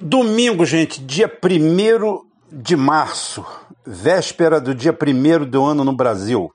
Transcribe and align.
Domingo, 0.00 0.64
gente, 0.64 1.02
dia 1.02 1.26
1 1.26 2.24
de 2.52 2.76
março, 2.76 3.44
véspera 3.84 4.60
do 4.60 4.72
dia 4.72 4.96
1 4.96 5.44
do 5.44 5.64
ano 5.64 5.82
no 5.82 5.92
Brasil. 5.92 6.52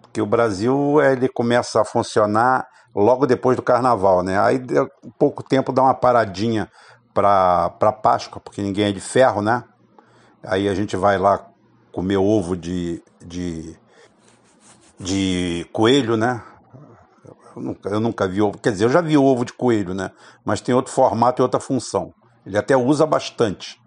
Porque 0.00 0.22
o 0.22 0.26
Brasil 0.26 1.02
ele 1.02 1.28
começa 1.28 1.80
a 1.80 1.84
funcionar 1.84 2.68
logo 2.94 3.26
depois 3.26 3.56
do 3.56 3.62
carnaval, 3.62 4.22
né? 4.22 4.40
Aí 4.40 4.62
pouco 5.18 5.42
tempo 5.42 5.72
dá 5.72 5.82
uma 5.82 5.92
paradinha 5.92 6.70
para 7.12 7.92
Páscoa, 8.00 8.40
porque 8.40 8.62
ninguém 8.62 8.86
é 8.86 8.92
de 8.92 9.00
ferro, 9.00 9.42
né? 9.42 9.64
Aí 10.40 10.68
a 10.68 10.74
gente 10.74 10.96
vai 10.96 11.18
lá 11.18 11.44
comer 11.90 12.18
ovo 12.18 12.56
de, 12.56 13.02
de, 13.20 13.76
de 15.00 15.66
coelho, 15.72 16.16
né? 16.16 16.40
Eu 17.56 17.60
nunca, 17.60 17.88
eu 17.88 17.98
nunca 17.98 18.28
vi 18.28 18.40
ovo, 18.40 18.56
quer 18.56 18.70
dizer, 18.70 18.84
eu 18.84 18.90
já 18.90 19.00
vi 19.00 19.18
ovo 19.18 19.44
de 19.44 19.52
coelho, 19.52 19.94
né? 19.94 20.12
Mas 20.44 20.60
tem 20.60 20.72
outro 20.72 20.92
formato 20.92 21.42
e 21.42 21.44
outra 21.44 21.58
função. 21.58 22.14
Ele 22.44 22.56
até 22.58 22.76
usa 22.76 23.06
bastante, 23.06 23.80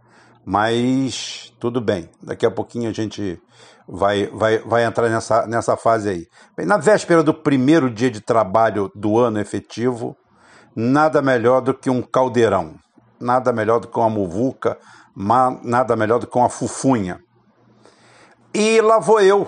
mas 0.45 1.53
tudo 1.59 1.81
bem. 1.81 2.09
Daqui 2.21 2.45
a 2.45 2.51
pouquinho 2.51 2.89
a 2.89 2.93
gente 2.93 3.41
vai, 3.87 4.27
vai, 4.27 4.59
vai 4.59 4.83
entrar 4.85 5.09
nessa, 5.09 5.45
nessa 5.47 5.75
fase 5.75 6.09
aí. 6.09 6.27
Bem, 6.55 6.65
na 6.65 6.77
véspera 6.77 7.23
do 7.23 7.33
primeiro 7.33 7.89
dia 7.89 8.11
de 8.11 8.21
trabalho 8.21 8.91
do 8.95 9.17
ano 9.17 9.39
efetivo, 9.39 10.15
nada 10.75 11.21
melhor 11.21 11.61
do 11.61 11.73
que 11.73 11.89
um 11.89 12.01
caldeirão, 12.01 12.75
nada 13.19 13.51
melhor 13.51 13.79
do 13.79 13.87
que 13.87 13.97
uma 13.97 14.09
muvuca, 14.09 14.77
nada 15.63 15.95
melhor 15.95 16.19
do 16.19 16.27
que 16.27 16.37
uma 16.37 16.49
fufunha. 16.49 17.19
E 18.53 18.81
lá 18.81 18.99
vou 18.99 19.19
eu. 19.19 19.47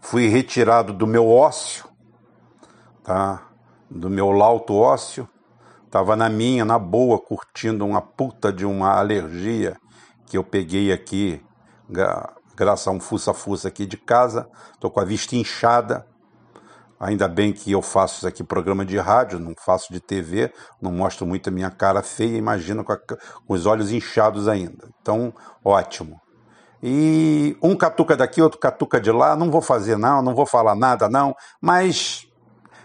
Fui 0.00 0.28
retirado 0.28 0.92
do 0.92 1.06
meu 1.06 1.28
ócio, 1.28 1.84
tá? 3.02 3.46
do 3.90 4.10
meu 4.10 4.30
lauto 4.30 4.74
ócio, 4.74 5.28
Tava 5.96 6.14
na 6.14 6.28
minha, 6.28 6.62
na 6.62 6.78
boa, 6.78 7.18
curtindo 7.18 7.86
uma 7.86 8.02
puta 8.02 8.52
de 8.52 8.66
uma 8.66 8.98
alergia 8.98 9.78
que 10.26 10.36
eu 10.36 10.44
peguei 10.44 10.92
aqui, 10.92 11.42
graças 12.54 12.86
a 12.86 12.90
um 12.90 13.00
fuça-fuça 13.00 13.68
aqui 13.68 13.86
de 13.86 13.96
casa. 13.96 14.46
Tô 14.78 14.90
com 14.90 15.00
a 15.00 15.06
vista 15.06 15.34
inchada. 15.34 16.06
Ainda 17.00 17.26
bem 17.26 17.50
que 17.50 17.72
eu 17.72 17.80
faço 17.80 18.16
isso 18.16 18.28
aqui 18.28 18.44
programa 18.44 18.84
de 18.84 18.98
rádio, 18.98 19.38
não 19.38 19.54
faço 19.58 19.90
de 19.90 19.98
TV, 19.98 20.52
não 20.82 20.92
mostro 20.92 21.26
muito 21.26 21.48
a 21.48 21.50
minha 21.50 21.70
cara 21.70 22.02
feia, 22.02 22.36
imagina 22.36 22.84
com, 22.84 22.94
com 22.94 23.54
os 23.54 23.64
olhos 23.64 23.90
inchados 23.90 24.48
ainda. 24.48 24.90
Então, 25.00 25.32
ótimo. 25.64 26.20
E 26.82 27.56
um 27.62 27.74
catuca 27.74 28.14
daqui, 28.14 28.42
outro 28.42 28.60
catuca 28.60 29.00
de 29.00 29.10
lá, 29.10 29.34
não 29.34 29.50
vou 29.50 29.62
fazer 29.62 29.96
não, 29.96 30.20
não 30.20 30.34
vou 30.34 30.44
falar 30.44 30.74
nada 30.74 31.08
não, 31.08 31.34
mas 31.58 32.28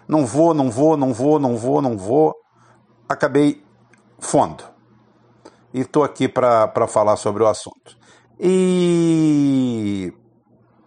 não 0.07 0.25
vou, 0.25 0.53
não 0.53 0.71
vou, 0.71 0.95
não 0.95 1.13
vou, 1.13 1.37
não 1.37 1.57
vou, 1.57 1.81
não 1.81 1.97
vou 1.97 2.41
acabei 3.11 3.63
fundo. 4.19 4.63
E 5.73 5.81
estou 5.81 6.03
aqui 6.03 6.27
para 6.27 6.87
falar 6.87 7.15
sobre 7.15 7.43
o 7.43 7.47
assunto. 7.47 7.97
E 8.39 10.13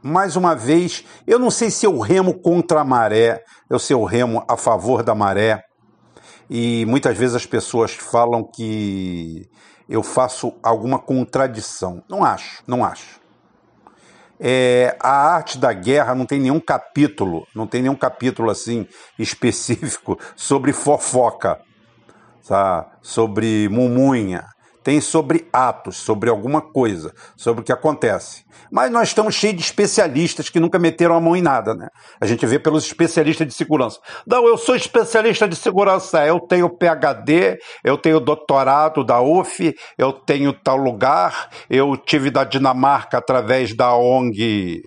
mais 0.02 0.36
uma 0.36 0.54
vez, 0.54 1.04
eu 1.26 1.38
não 1.38 1.50
sei 1.50 1.70
se 1.70 1.86
eu 1.86 1.98
remo 1.98 2.34
contra 2.34 2.80
a 2.80 2.84
maré, 2.84 3.42
ou 3.70 3.78
se 3.78 3.92
eu 3.92 4.04
remo 4.04 4.44
a 4.48 4.56
favor 4.56 5.02
da 5.02 5.14
maré. 5.14 5.62
E 6.50 6.84
muitas 6.86 7.16
vezes 7.16 7.36
as 7.36 7.46
pessoas 7.46 7.94
falam 7.94 8.44
que 8.44 9.48
eu 9.88 10.02
faço 10.02 10.52
alguma 10.62 10.98
contradição. 10.98 12.02
Não 12.08 12.22
acho, 12.24 12.62
não 12.66 12.84
acho. 12.84 13.20
É, 14.38 14.96
a 15.00 15.34
arte 15.34 15.56
da 15.56 15.72
guerra 15.72 16.14
não 16.14 16.26
tem 16.26 16.40
nenhum 16.40 16.60
capítulo, 16.60 17.46
não 17.54 17.66
tem 17.66 17.80
nenhum 17.80 17.94
capítulo 17.94 18.50
assim 18.50 18.86
específico 19.18 20.18
sobre 20.36 20.72
fofoca 20.72 21.60
tá? 22.46 22.86
sobre 23.02 23.68
mumunha, 23.68 24.44
tem 24.82 25.00
sobre 25.00 25.48
atos, 25.50 25.96
sobre 25.96 26.28
alguma 26.28 26.60
coisa, 26.60 27.12
sobre 27.36 27.62
o 27.62 27.64
que 27.64 27.72
acontece. 27.72 28.44
Mas 28.70 28.90
nós 28.90 29.08
estamos 29.08 29.34
cheios 29.34 29.56
de 29.56 29.62
especialistas 29.62 30.48
que 30.50 30.60
nunca 30.60 30.78
meteram 30.78 31.14
a 31.14 31.20
mão 31.20 31.34
em 31.34 31.40
nada, 31.40 31.74
né? 31.74 31.88
A 32.20 32.26
gente 32.26 32.44
vê 32.44 32.58
pelos 32.58 32.84
especialistas 32.84 33.46
de 33.46 33.54
segurança. 33.54 33.98
Não, 34.26 34.46
eu 34.46 34.58
sou 34.58 34.76
especialista 34.76 35.48
de 35.48 35.56
segurança, 35.56 36.26
eu 36.26 36.38
tenho 36.40 36.68
PhD, 36.68 37.58
eu 37.82 37.96
tenho 37.96 38.20
doutorado 38.20 39.02
da 39.02 39.20
UF, 39.20 39.74
eu 39.96 40.12
tenho 40.12 40.52
tal 40.52 40.76
lugar, 40.76 41.48
eu 41.70 41.96
tive 41.96 42.30
da 42.30 42.44
Dinamarca 42.44 43.18
através 43.18 43.74
da 43.74 43.94
ONG 43.94 44.82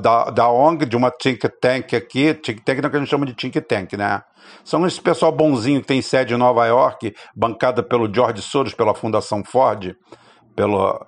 da, 0.00 0.30
da 0.30 0.48
ONG, 0.50 0.84
de 0.84 0.96
uma 0.96 1.10
think 1.10 1.48
tank 1.60 1.94
aqui, 1.94 2.34
think 2.34 2.62
tank 2.62 2.80
não 2.82 2.90
que 2.90 2.96
a 2.96 3.00
gente 3.00 3.08
chama 3.08 3.24
de 3.24 3.34
think 3.34 3.60
tank, 3.60 3.94
né? 3.94 4.22
São 4.64 4.86
esse 4.86 5.00
pessoal 5.00 5.32
bonzinho 5.32 5.80
que 5.80 5.86
tem 5.86 6.02
sede 6.02 6.34
em 6.34 6.36
Nova 6.36 6.66
York, 6.66 7.14
bancada 7.34 7.82
pelo 7.82 8.12
George 8.12 8.42
Soros, 8.42 8.74
pela 8.74 8.94
Fundação 8.94 9.42
Ford, 9.42 9.96
pelo, 10.54 11.04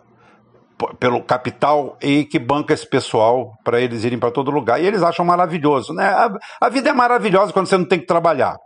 pelo 0.99 1.23
capital, 1.23 1.97
e 2.03 2.25
que 2.25 2.39
banca 2.39 2.73
esse 2.73 2.89
pessoal 2.89 3.53
para 3.63 3.81
eles 3.81 4.05
irem 4.05 4.19
para 4.19 4.31
todo 4.31 4.51
lugar. 4.51 4.81
E 4.81 4.87
eles 4.87 5.03
acham 5.03 5.25
maravilhoso, 5.25 5.93
né? 5.93 6.07
A, 6.07 6.31
a 6.63 6.69
vida 6.69 6.91
é 6.91 6.93
maravilhosa 6.93 7.53
quando 7.53 7.67
você 7.67 7.77
não 7.77 7.87
tem 7.87 8.01
que 8.01 8.07
trabalhar. 8.07 8.57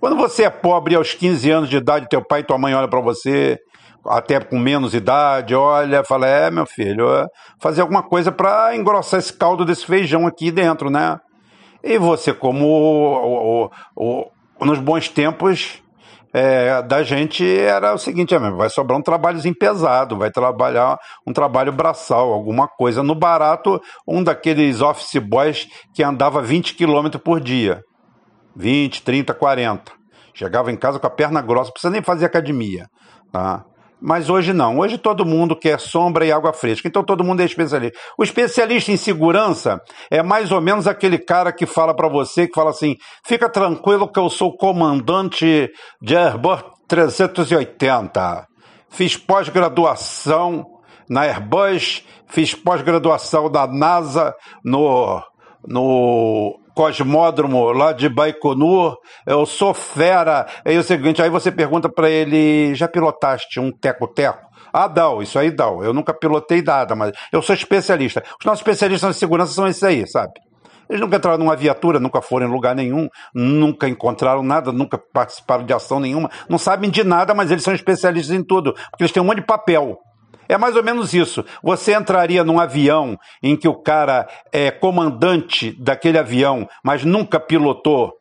Quando 0.00 0.16
você 0.16 0.42
é 0.42 0.50
pobre 0.50 0.96
aos 0.96 1.14
15 1.14 1.50
anos 1.50 1.70
de 1.70 1.76
idade, 1.76 2.08
teu 2.08 2.24
pai 2.24 2.40
e 2.40 2.44
tua 2.44 2.58
mãe 2.58 2.74
olham 2.74 2.88
para 2.88 3.00
você 3.00 3.56
até 4.06 4.40
com 4.40 4.58
menos 4.58 4.94
idade, 4.94 5.54
olha, 5.54 6.04
fala, 6.04 6.26
é, 6.26 6.50
meu 6.50 6.66
filho, 6.66 7.08
é 7.08 7.26
fazer 7.60 7.82
alguma 7.82 8.02
coisa 8.02 8.32
para 8.32 8.74
engrossar 8.74 9.20
esse 9.20 9.32
caldo 9.32 9.64
desse 9.64 9.86
feijão 9.86 10.26
aqui 10.26 10.50
dentro, 10.50 10.90
né? 10.90 11.18
E 11.82 11.98
você, 11.98 12.32
como 12.32 12.66
o, 12.66 13.64
o, 13.64 13.70
o, 13.96 14.64
nos 14.64 14.78
bons 14.78 15.08
tempos 15.08 15.82
é, 16.32 16.80
da 16.82 17.02
gente, 17.02 17.44
era 17.44 17.92
o 17.92 17.98
seguinte, 17.98 18.34
é, 18.34 18.38
vai 18.38 18.70
sobrar 18.70 18.98
um 18.98 19.02
trabalhozinho 19.02 19.54
pesado, 19.54 20.16
vai 20.16 20.30
trabalhar 20.30 20.96
um 21.26 21.32
trabalho 21.32 21.72
braçal, 21.72 22.32
alguma 22.32 22.66
coisa. 22.66 23.02
No 23.02 23.14
barato, 23.14 23.80
um 24.06 24.22
daqueles 24.22 24.80
office 24.80 25.20
boys 25.22 25.66
que 25.94 26.02
andava 26.02 26.40
20 26.40 26.74
km 26.74 27.18
por 27.22 27.40
dia. 27.40 27.82
20, 28.56 29.02
30, 29.02 29.34
40. 29.34 29.92
Chegava 30.34 30.72
em 30.72 30.76
casa 30.76 30.98
com 30.98 31.06
a 31.06 31.10
perna 31.10 31.42
grossa, 31.42 31.66
não 31.66 31.72
precisa 31.72 31.92
nem 31.92 32.02
fazer 32.02 32.24
academia. 32.24 32.86
Tá? 33.30 33.64
Mas 34.02 34.28
hoje 34.28 34.52
não. 34.52 34.80
Hoje 34.80 34.98
todo 34.98 35.24
mundo 35.24 35.54
quer 35.54 35.78
sombra 35.78 36.26
e 36.26 36.32
água 36.32 36.52
fresca. 36.52 36.88
Então 36.88 37.04
todo 37.04 37.22
mundo 37.22 37.40
é 37.40 37.44
especialista. 37.44 37.96
O 38.18 38.24
especialista 38.24 38.90
em 38.90 38.96
segurança 38.96 39.80
é 40.10 40.22
mais 40.22 40.50
ou 40.50 40.60
menos 40.60 40.88
aquele 40.88 41.18
cara 41.18 41.52
que 41.52 41.66
fala 41.66 41.94
para 41.94 42.08
você, 42.08 42.48
que 42.48 42.54
fala 42.54 42.70
assim: 42.70 42.96
fica 43.24 43.48
tranquilo 43.48 44.10
que 44.10 44.18
eu 44.18 44.28
sou 44.28 44.56
comandante 44.56 45.70
de 46.00 46.16
Airbus 46.16 46.64
380. 46.88 48.46
Fiz 48.90 49.16
pós-graduação 49.16 50.66
na 51.08 51.22
Airbus, 51.22 52.04
fiz 52.26 52.54
pós-graduação 52.54 53.48
da 53.48 53.66
NASA 53.68 54.34
no, 54.64 55.22
no 55.64 56.58
cosmódromo 56.74 57.72
lá 57.72 57.92
de 57.92 58.08
Baikonur, 58.08 58.96
eu 59.26 59.44
sou 59.46 59.74
fera. 59.74 60.46
É 60.64 60.76
o 60.78 60.82
seguinte, 60.82 61.22
aí 61.22 61.30
você 61.30 61.50
pergunta 61.50 61.88
para 61.88 62.10
ele, 62.10 62.74
já 62.74 62.88
pilotaste 62.88 63.60
um 63.60 63.70
teco-teco? 63.70 64.52
Ah, 64.72 64.88
dá, 64.88 65.08
isso 65.20 65.38
aí 65.38 65.50
dá. 65.50 65.66
Eu 65.66 65.92
nunca 65.92 66.14
pilotei 66.14 66.62
nada, 66.62 66.94
mas 66.94 67.12
eu 67.30 67.42
sou 67.42 67.54
especialista. 67.54 68.22
Os 68.40 68.46
nossos 68.46 68.60
especialistas 68.60 69.16
em 69.16 69.18
segurança 69.18 69.52
são 69.52 69.68
esses 69.68 69.82
aí, 69.82 70.06
sabe? 70.08 70.32
Eles 70.88 71.00
nunca 71.00 71.16
entraram 71.16 71.38
numa 71.38 71.56
viatura, 71.56 72.00
nunca 72.00 72.20
foram 72.20 72.46
em 72.46 72.50
lugar 72.50 72.74
nenhum, 72.74 73.08
nunca 73.34 73.88
encontraram 73.88 74.42
nada, 74.42 74.72
nunca 74.72 74.98
participaram 74.98 75.64
de 75.64 75.72
ação 75.72 76.00
nenhuma, 76.00 76.30
não 76.48 76.58
sabem 76.58 76.90
de 76.90 77.04
nada, 77.04 77.34
mas 77.34 77.50
eles 77.50 77.64
são 77.64 77.74
especialistas 77.74 78.34
em 78.34 78.42
tudo, 78.42 78.74
porque 78.90 79.02
eles 79.02 79.12
têm 79.12 79.22
um 79.22 79.26
monte 79.26 79.40
de 79.40 79.46
papel. 79.46 79.98
É 80.48 80.58
mais 80.58 80.76
ou 80.76 80.82
menos 80.82 81.14
isso. 81.14 81.44
Você 81.62 81.94
entraria 81.94 82.44
num 82.44 82.60
avião 82.60 83.18
em 83.42 83.56
que 83.56 83.68
o 83.68 83.74
cara 83.74 84.28
é 84.52 84.70
comandante 84.70 85.72
daquele 85.80 86.18
avião, 86.18 86.68
mas 86.84 87.04
nunca 87.04 87.40
pilotou 87.40 88.12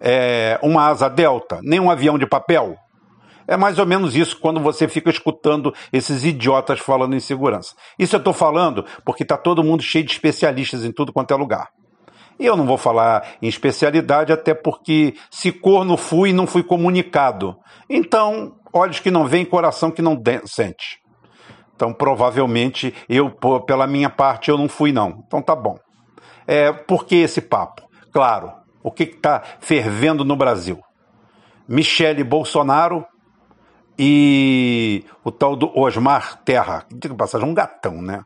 é, 0.00 0.58
uma 0.62 0.86
asa 0.86 1.08
delta, 1.08 1.60
nem 1.62 1.80
um 1.80 1.90
avião 1.90 2.18
de 2.18 2.26
papel? 2.26 2.76
É 3.46 3.56
mais 3.56 3.78
ou 3.78 3.86
menos 3.86 4.14
isso 4.16 4.38
quando 4.38 4.60
você 4.60 4.86
fica 4.86 5.10
escutando 5.10 5.74
esses 5.92 6.24
idiotas 6.24 6.78
falando 6.78 7.14
em 7.14 7.20
segurança. 7.20 7.74
Isso 7.98 8.14
eu 8.14 8.18
estou 8.18 8.32
falando 8.32 8.84
porque 9.04 9.24
está 9.24 9.36
todo 9.36 9.64
mundo 9.64 9.82
cheio 9.82 10.04
de 10.04 10.12
especialistas 10.12 10.84
em 10.84 10.92
tudo 10.92 11.12
quanto 11.12 11.34
é 11.34 11.36
lugar. 11.36 11.68
E 12.38 12.46
eu 12.46 12.56
não 12.56 12.64
vou 12.64 12.78
falar 12.78 13.36
em 13.42 13.48
especialidade, 13.48 14.32
até 14.32 14.54
porque 14.54 15.14
se 15.30 15.52
corno 15.52 15.96
fui, 15.96 16.32
não 16.32 16.46
fui 16.46 16.62
comunicado. 16.62 17.56
Então, 17.88 18.56
olhos 18.72 19.00
que 19.00 19.10
não 19.10 19.26
veem, 19.26 19.44
coração 19.44 19.90
que 19.90 20.02
não 20.02 20.20
sente. 20.46 21.01
Então, 21.82 21.92
provavelmente, 21.92 22.94
eu, 23.08 23.28
pela 23.66 23.88
minha 23.88 24.08
parte, 24.08 24.52
eu 24.52 24.56
não 24.56 24.68
fui, 24.68 24.92
não. 24.92 25.24
Então, 25.26 25.42
tá 25.42 25.56
bom. 25.56 25.76
É, 26.46 26.70
por 26.72 27.04
que 27.04 27.16
esse 27.16 27.40
papo? 27.40 27.82
Claro, 28.12 28.52
o 28.84 28.92
que 28.92 29.02
está 29.02 29.42
fervendo 29.58 30.24
no 30.24 30.36
Brasil? 30.36 30.78
Michele 31.66 32.22
Bolsonaro 32.22 33.04
e 33.98 35.04
o 35.24 35.32
tal 35.32 35.56
do 35.56 35.76
Osmar 35.76 36.40
Terra. 36.44 36.86
Diga 36.88 37.16
passagem, 37.16 37.48
um 37.48 37.52
gatão, 37.52 38.00
né? 38.00 38.22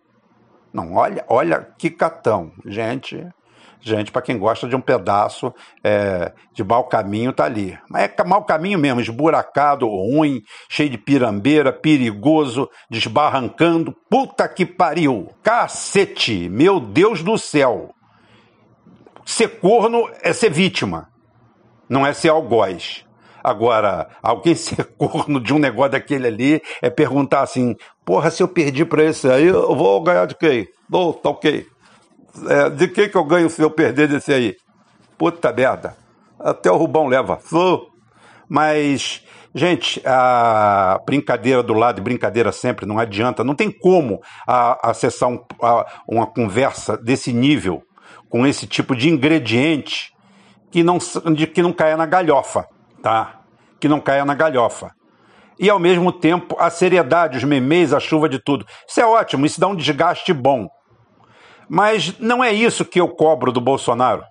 Não, 0.70 0.92
olha, 0.92 1.24
olha 1.26 1.66
que 1.78 1.88
gatão. 1.88 2.52
Gente, 2.66 3.26
Gente, 3.86 4.10
para 4.10 4.20
quem 4.20 4.36
gosta 4.36 4.66
de 4.66 4.74
um 4.74 4.80
pedaço 4.80 5.54
é, 5.84 6.32
de 6.52 6.64
mau 6.64 6.88
caminho, 6.88 7.32
tá 7.32 7.44
ali. 7.44 7.78
Mas 7.88 8.10
é 8.18 8.24
mau 8.24 8.44
caminho 8.44 8.80
mesmo, 8.80 9.00
esburacado, 9.00 9.86
ruim, 9.86 10.42
cheio 10.68 10.90
de 10.90 10.98
pirambeira, 10.98 11.72
perigoso, 11.72 12.68
desbarrancando. 12.90 13.94
Puta 14.10 14.48
que 14.48 14.66
pariu! 14.66 15.28
Cacete! 15.40 16.48
Meu 16.48 16.80
Deus 16.80 17.22
do 17.22 17.38
céu! 17.38 17.94
Ser 19.24 19.60
corno 19.60 20.10
é 20.20 20.32
ser 20.32 20.50
vítima, 20.50 21.08
não 21.88 22.04
é 22.04 22.12
ser 22.12 22.30
algoz. 22.30 23.04
Agora, 23.40 24.08
alguém 24.20 24.54
ser 24.58 24.84
corno 24.98 25.40
de 25.40 25.54
um 25.54 25.60
negócio 25.60 25.92
daquele 25.92 26.26
ali 26.26 26.60
é 26.82 26.90
perguntar 26.90 27.42
assim: 27.42 27.76
porra, 28.04 28.32
se 28.32 28.42
eu 28.42 28.48
perdi 28.48 28.84
para 28.84 29.04
esse 29.04 29.30
aí, 29.30 29.46
eu 29.46 29.76
vou 29.76 30.02
ganhar 30.02 30.26
de 30.26 30.34
quem? 30.34 30.66
Vou, 30.90 31.14
tá 31.14 31.30
ok. 31.30 31.75
É, 32.48 32.70
de 32.70 32.88
quem 32.88 33.08
que 33.08 33.16
eu 33.16 33.24
ganho 33.24 33.48
se 33.48 33.62
eu 33.62 33.70
perder 33.70 34.08
desse 34.08 34.32
aí? 34.32 34.54
Puta 35.16 35.52
merda. 35.52 35.96
Até 36.38 36.70
o 36.70 36.76
Rubão 36.76 37.06
leva. 37.06 37.38
Mas, 38.48 39.24
gente, 39.54 40.02
a 40.04 41.00
brincadeira 41.06 41.62
do 41.62 41.72
lado 41.72 41.98
e 41.98 42.02
brincadeira 42.02 42.52
sempre 42.52 42.86
não 42.86 42.98
adianta. 42.98 43.42
Não 43.42 43.54
tem 43.54 43.70
como 43.70 44.20
a, 44.46 44.90
acessar 44.90 45.28
um, 45.28 45.42
a, 45.62 45.86
uma 46.08 46.26
conversa 46.26 46.96
desse 46.96 47.32
nível, 47.32 47.82
com 48.28 48.46
esse 48.46 48.66
tipo 48.66 48.94
de 48.94 49.08
ingrediente, 49.08 50.12
que 50.70 50.82
não, 50.82 50.98
de, 51.34 51.46
que 51.46 51.62
não 51.62 51.72
caia 51.72 51.96
na 51.96 52.06
galhofa 52.06 52.66
tá? 53.06 53.40
Que 53.78 53.86
não 53.86 54.00
caia 54.00 54.24
na 54.24 54.34
galhofa. 54.34 54.90
E 55.60 55.70
ao 55.70 55.78
mesmo 55.78 56.10
tempo, 56.10 56.56
a 56.58 56.68
seriedade, 56.68 57.38
os 57.38 57.44
memes, 57.44 57.92
a 57.92 58.00
chuva 58.00 58.28
de 58.28 58.40
tudo. 58.40 58.66
Isso 58.88 59.00
é 59.00 59.06
ótimo, 59.06 59.46
isso 59.46 59.60
dá 59.60 59.68
um 59.68 59.76
desgaste 59.76 60.32
bom. 60.32 60.66
Mas 61.68 62.18
não 62.18 62.42
é 62.42 62.52
isso 62.52 62.84
que 62.84 63.00
eu 63.00 63.08
cobro 63.08 63.50
do 63.52 63.60
Bolsonaro. 63.60 64.22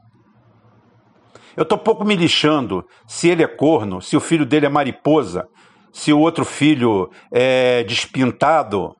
Eu 1.56 1.64
estou 1.64 1.78
pouco 1.78 2.04
me 2.04 2.16
lixando 2.16 2.84
se 3.08 3.30
ele 3.30 3.44
é 3.44 3.48
corno, 3.48 4.02
se 4.02 4.18
o 4.18 4.20
filho 4.20 4.46
dele 4.46 4.66
é 4.66 4.70
mariposa, 4.70 5.48
se 5.94 6.12
o 6.12 6.20
outro 6.20 6.44
filho 6.44 7.10
é 7.32 7.84
despintado 7.84 8.94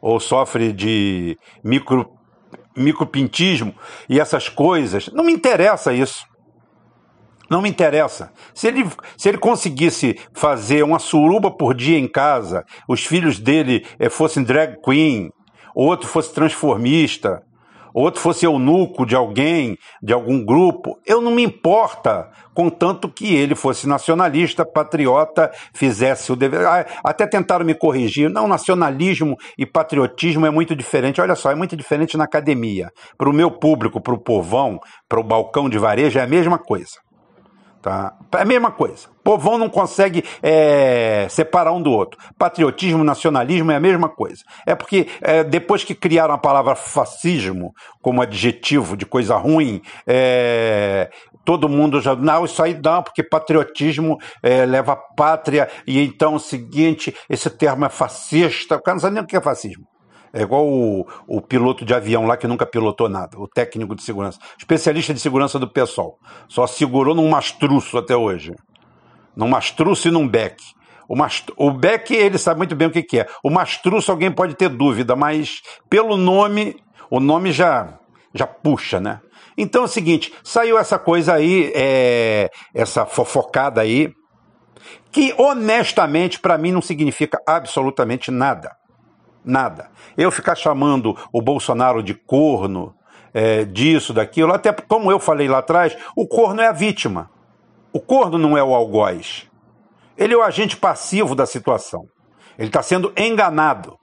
ou 0.00 0.18
sofre 0.18 0.72
de 0.72 1.36
micro, 1.62 2.06
micropintismo 2.74 3.74
e 4.08 4.18
essas 4.18 4.48
coisas. 4.48 5.10
Não 5.12 5.24
me 5.24 5.32
interessa 5.32 5.92
isso. 5.92 6.24
Não 7.50 7.62
me 7.62 7.68
interessa. 7.68 8.30
Se 8.54 8.68
ele, 8.68 8.86
se 9.16 9.28
ele 9.28 9.38
conseguisse 9.38 10.18
fazer 10.34 10.82
uma 10.82 10.98
suruba 10.98 11.50
por 11.50 11.74
dia 11.74 11.98
em 11.98 12.08
casa, 12.08 12.64
os 12.88 13.04
filhos 13.04 13.38
dele 13.38 13.86
eh, 13.98 14.10
fossem 14.10 14.42
drag 14.42 14.76
queen, 14.82 15.30
outro 15.74 16.08
fosse 16.08 16.32
transformista, 16.32 17.40
outro 18.00 18.20
fosse 18.20 18.46
eunuco 18.46 19.06
de 19.06 19.14
alguém, 19.14 19.76
de 20.02 20.12
algum 20.12 20.44
grupo, 20.44 20.98
eu 21.06 21.20
não 21.20 21.30
me 21.30 21.42
importa, 21.42 22.30
contanto 22.54 23.08
que 23.08 23.34
ele 23.34 23.54
fosse 23.54 23.88
nacionalista, 23.88 24.64
patriota, 24.64 25.50
fizesse 25.72 26.30
o 26.32 26.36
dever. 26.36 26.66
Ah, 26.66 26.86
até 27.04 27.26
tentaram 27.26 27.64
me 27.64 27.74
corrigir. 27.74 28.28
Não, 28.28 28.46
nacionalismo 28.48 29.36
e 29.56 29.64
patriotismo 29.64 30.46
é 30.46 30.50
muito 30.50 30.74
diferente. 30.76 31.20
Olha 31.20 31.34
só, 31.34 31.50
é 31.50 31.54
muito 31.54 31.76
diferente 31.76 32.16
na 32.16 32.24
academia. 32.24 32.90
Para 33.16 33.28
o 33.28 33.32
meu 33.32 33.50
público, 33.50 34.00
para 34.00 34.14
o 34.14 34.18
povão, 34.18 34.78
para 35.08 35.20
o 35.20 35.24
balcão 35.24 35.68
de 35.68 35.78
varejo, 35.78 36.18
é 36.18 36.22
a 36.22 36.26
mesma 36.26 36.58
coisa. 36.58 37.07
Tá? 37.80 38.12
É 38.34 38.42
a 38.42 38.44
mesma 38.44 38.72
coisa. 38.72 39.08
O 39.20 39.22
povão 39.22 39.56
não 39.56 39.68
consegue 39.68 40.24
é, 40.42 41.26
separar 41.30 41.72
um 41.72 41.80
do 41.80 41.92
outro. 41.92 42.18
Patriotismo, 42.36 43.04
nacionalismo 43.04 43.70
é 43.70 43.76
a 43.76 43.80
mesma 43.80 44.08
coisa. 44.08 44.42
É 44.66 44.74
porque 44.74 45.06
é, 45.20 45.44
depois 45.44 45.84
que 45.84 45.94
criaram 45.94 46.34
a 46.34 46.38
palavra 46.38 46.74
fascismo 46.74 47.72
como 48.02 48.20
adjetivo 48.20 48.96
de 48.96 49.06
coisa 49.06 49.36
ruim, 49.36 49.80
é, 50.06 51.08
todo 51.44 51.68
mundo 51.68 52.00
já. 52.00 52.16
Não, 52.16 52.44
isso 52.44 52.62
aí 52.62 52.78
não, 52.82 53.02
porque 53.02 53.22
patriotismo 53.22 54.18
é, 54.42 54.66
leva 54.66 54.92
a 54.92 54.96
pátria, 54.96 55.68
e 55.86 56.00
então 56.00 56.32
é 56.32 56.36
o 56.36 56.40
seguinte: 56.40 57.14
esse 57.30 57.48
termo 57.48 57.84
é 57.84 57.88
fascista. 57.88 58.76
O 58.76 58.82
cara 58.82 58.96
não 58.96 59.00
sabe 59.00 59.14
nem 59.14 59.24
o 59.24 59.26
que 59.26 59.36
é 59.36 59.40
fascismo. 59.40 59.86
É 60.32 60.42
igual 60.42 60.66
o, 60.66 61.06
o, 61.26 61.40
piloto 61.40 61.84
de 61.84 61.94
avião 61.94 62.26
lá 62.26 62.36
que 62.36 62.46
nunca 62.46 62.66
pilotou 62.66 63.08
nada, 63.08 63.38
o 63.38 63.48
técnico 63.48 63.94
de 63.94 64.02
segurança. 64.02 64.38
Especialista 64.58 65.14
de 65.14 65.20
segurança 65.20 65.58
do 65.58 65.68
pessoal. 65.68 66.18
Só 66.48 66.66
segurou 66.66 67.14
num 67.14 67.28
mastruço 67.28 67.96
até 67.96 68.16
hoje. 68.16 68.54
Num 69.36 69.48
mastruço 69.48 70.08
e 70.08 70.10
num 70.10 70.28
beck. 70.28 70.56
O, 71.08 71.14
o 71.56 71.70
beck, 71.70 72.10
ele 72.10 72.36
sabe 72.36 72.58
muito 72.58 72.76
bem 72.76 72.88
o 72.88 72.90
que, 72.90 73.02
que 73.02 73.20
é. 73.20 73.26
O 73.42 73.48
mastruço, 73.48 74.10
alguém 74.10 74.30
pode 74.30 74.54
ter 74.54 74.68
dúvida, 74.68 75.16
mas 75.16 75.62
pelo 75.88 76.16
nome, 76.16 76.76
o 77.10 77.18
nome 77.18 77.50
já, 77.50 77.98
já 78.34 78.46
puxa, 78.46 79.00
né? 79.00 79.20
Então 79.56 79.82
é 79.82 79.84
o 79.86 79.88
seguinte: 79.88 80.32
saiu 80.44 80.78
essa 80.78 80.98
coisa 80.98 81.34
aí, 81.34 81.72
é... 81.74 82.50
essa 82.74 83.06
fofocada 83.06 83.80
aí, 83.80 84.12
que 85.10 85.34
honestamente 85.38 86.38
para 86.38 86.58
mim 86.58 86.72
não 86.72 86.82
significa 86.82 87.40
absolutamente 87.46 88.30
nada. 88.30 88.76
Nada. 89.44 89.90
Eu 90.16 90.30
ficar 90.30 90.54
chamando 90.54 91.16
o 91.32 91.40
Bolsonaro 91.40 92.02
de 92.02 92.14
corno, 92.14 92.94
é, 93.32 93.64
disso, 93.64 94.12
daquilo, 94.12 94.52
até 94.52 94.72
como 94.72 95.10
eu 95.10 95.18
falei 95.18 95.48
lá 95.48 95.58
atrás, 95.58 95.96
o 96.16 96.26
corno 96.26 96.60
é 96.60 96.66
a 96.66 96.72
vítima. 96.72 97.30
O 97.92 98.00
corno 98.00 98.38
não 98.38 98.56
é 98.56 98.62
o 98.62 98.74
algoz. 98.74 99.48
Ele 100.16 100.34
é 100.34 100.36
o 100.36 100.42
agente 100.42 100.76
passivo 100.76 101.34
da 101.34 101.46
situação. 101.46 102.04
Ele 102.58 102.68
está 102.68 102.82
sendo 102.82 103.12
enganado. 103.16 103.96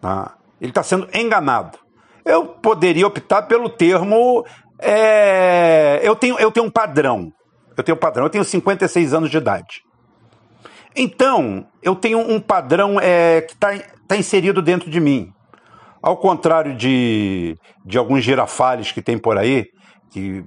Tá? 0.00 0.34
Ele 0.60 0.70
está 0.70 0.82
sendo 0.82 1.06
enganado. 1.14 1.78
Eu 2.24 2.46
poderia 2.46 3.06
optar 3.06 3.42
pelo 3.42 3.68
termo. 3.68 4.44
É, 4.78 6.00
eu, 6.02 6.16
tenho, 6.16 6.38
eu 6.38 6.50
tenho 6.50 6.66
um 6.66 6.70
padrão. 6.70 7.30
Eu 7.76 7.84
tenho 7.84 7.96
um 7.96 8.00
padrão. 8.00 8.24
Eu 8.24 8.30
tenho 8.30 8.44
56 8.44 9.12
anos 9.12 9.30
de 9.30 9.36
idade. 9.36 9.82
Então, 10.94 11.66
eu 11.82 11.94
tenho 11.94 12.18
um 12.18 12.40
padrão 12.40 13.00
é, 13.00 13.40
que 13.40 13.54
está 13.54 13.78
tá 14.06 14.16
inserido 14.16 14.60
dentro 14.60 14.90
de 14.90 15.00
mim. 15.00 15.32
Ao 16.02 16.16
contrário 16.16 16.76
de, 16.76 17.56
de 17.84 17.96
alguns 17.96 18.24
girafales 18.24 18.92
que 18.92 19.00
tem 19.00 19.16
por 19.16 19.38
aí, 19.38 19.66
que 20.10 20.44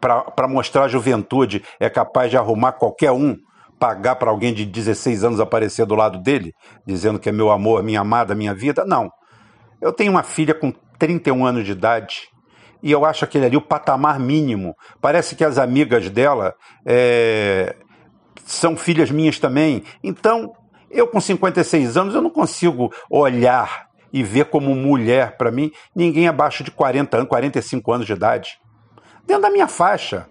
para 0.00 0.46
mostrar 0.46 0.84
a 0.84 0.88
juventude 0.88 1.62
é 1.80 1.90
capaz 1.90 2.30
de 2.30 2.36
arrumar 2.36 2.72
qualquer 2.72 3.10
um, 3.10 3.36
pagar 3.78 4.16
para 4.16 4.30
alguém 4.30 4.52
de 4.52 4.64
16 4.64 5.24
anos 5.24 5.40
aparecer 5.40 5.86
do 5.86 5.94
lado 5.94 6.20
dele, 6.20 6.52
dizendo 6.86 7.18
que 7.18 7.28
é 7.28 7.32
meu 7.32 7.50
amor, 7.50 7.82
minha 7.82 8.00
amada, 8.00 8.34
minha 8.34 8.54
vida. 8.54 8.84
Não. 8.84 9.10
Eu 9.80 9.92
tenho 9.92 10.10
uma 10.10 10.22
filha 10.22 10.54
com 10.54 10.72
31 10.98 11.44
anos 11.44 11.64
de 11.64 11.72
idade 11.72 12.28
e 12.82 12.92
eu 12.92 13.04
acho 13.04 13.24
aquele 13.24 13.46
ali 13.46 13.56
o 13.56 13.60
patamar 13.60 14.18
mínimo. 14.18 14.74
Parece 15.00 15.34
que 15.34 15.44
as 15.44 15.58
amigas 15.58 16.08
dela 16.10 16.54
é, 16.86 17.76
são 18.48 18.76
filhas 18.76 19.10
minhas 19.10 19.38
também. 19.38 19.84
Então, 20.02 20.52
eu 20.90 21.06
com 21.06 21.20
56 21.20 21.96
anos, 21.96 22.14
eu 22.14 22.22
não 22.22 22.30
consigo 22.30 22.90
olhar 23.10 23.88
e 24.10 24.22
ver 24.22 24.46
como 24.46 24.74
mulher 24.74 25.36
para 25.36 25.50
mim 25.50 25.70
ninguém 25.94 26.26
abaixo 26.26 26.64
de 26.64 26.70
40 26.70 27.18
anos, 27.18 27.28
45 27.28 27.92
anos 27.92 28.06
de 28.06 28.12
idade. 28.14 28.58
Dentro 29.26 29.42
da 29.42 29.50
minha 29.50 29.68
faixa. 29.68 30.26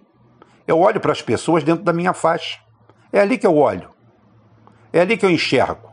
Eu 0.67 0.79
olho 0.79 0.99
para 0.99 1.11
as 1.11 1.21
pessoas 1.21 1.63
dentro 1.63 1.83
da 1.83 1.93
minha 1.93 2.13
faixa. 2.13 2.59
É 3.13 3.19
ali 3.19 3.37
que 3.37 3.47
eu 3.47 3.55
olho. 3.55 3.89
É 4.91 5.01
ali 5.01 5.15
que 5.15 5.25
eu 5.25 5.29
enxergo. 5.29 5.87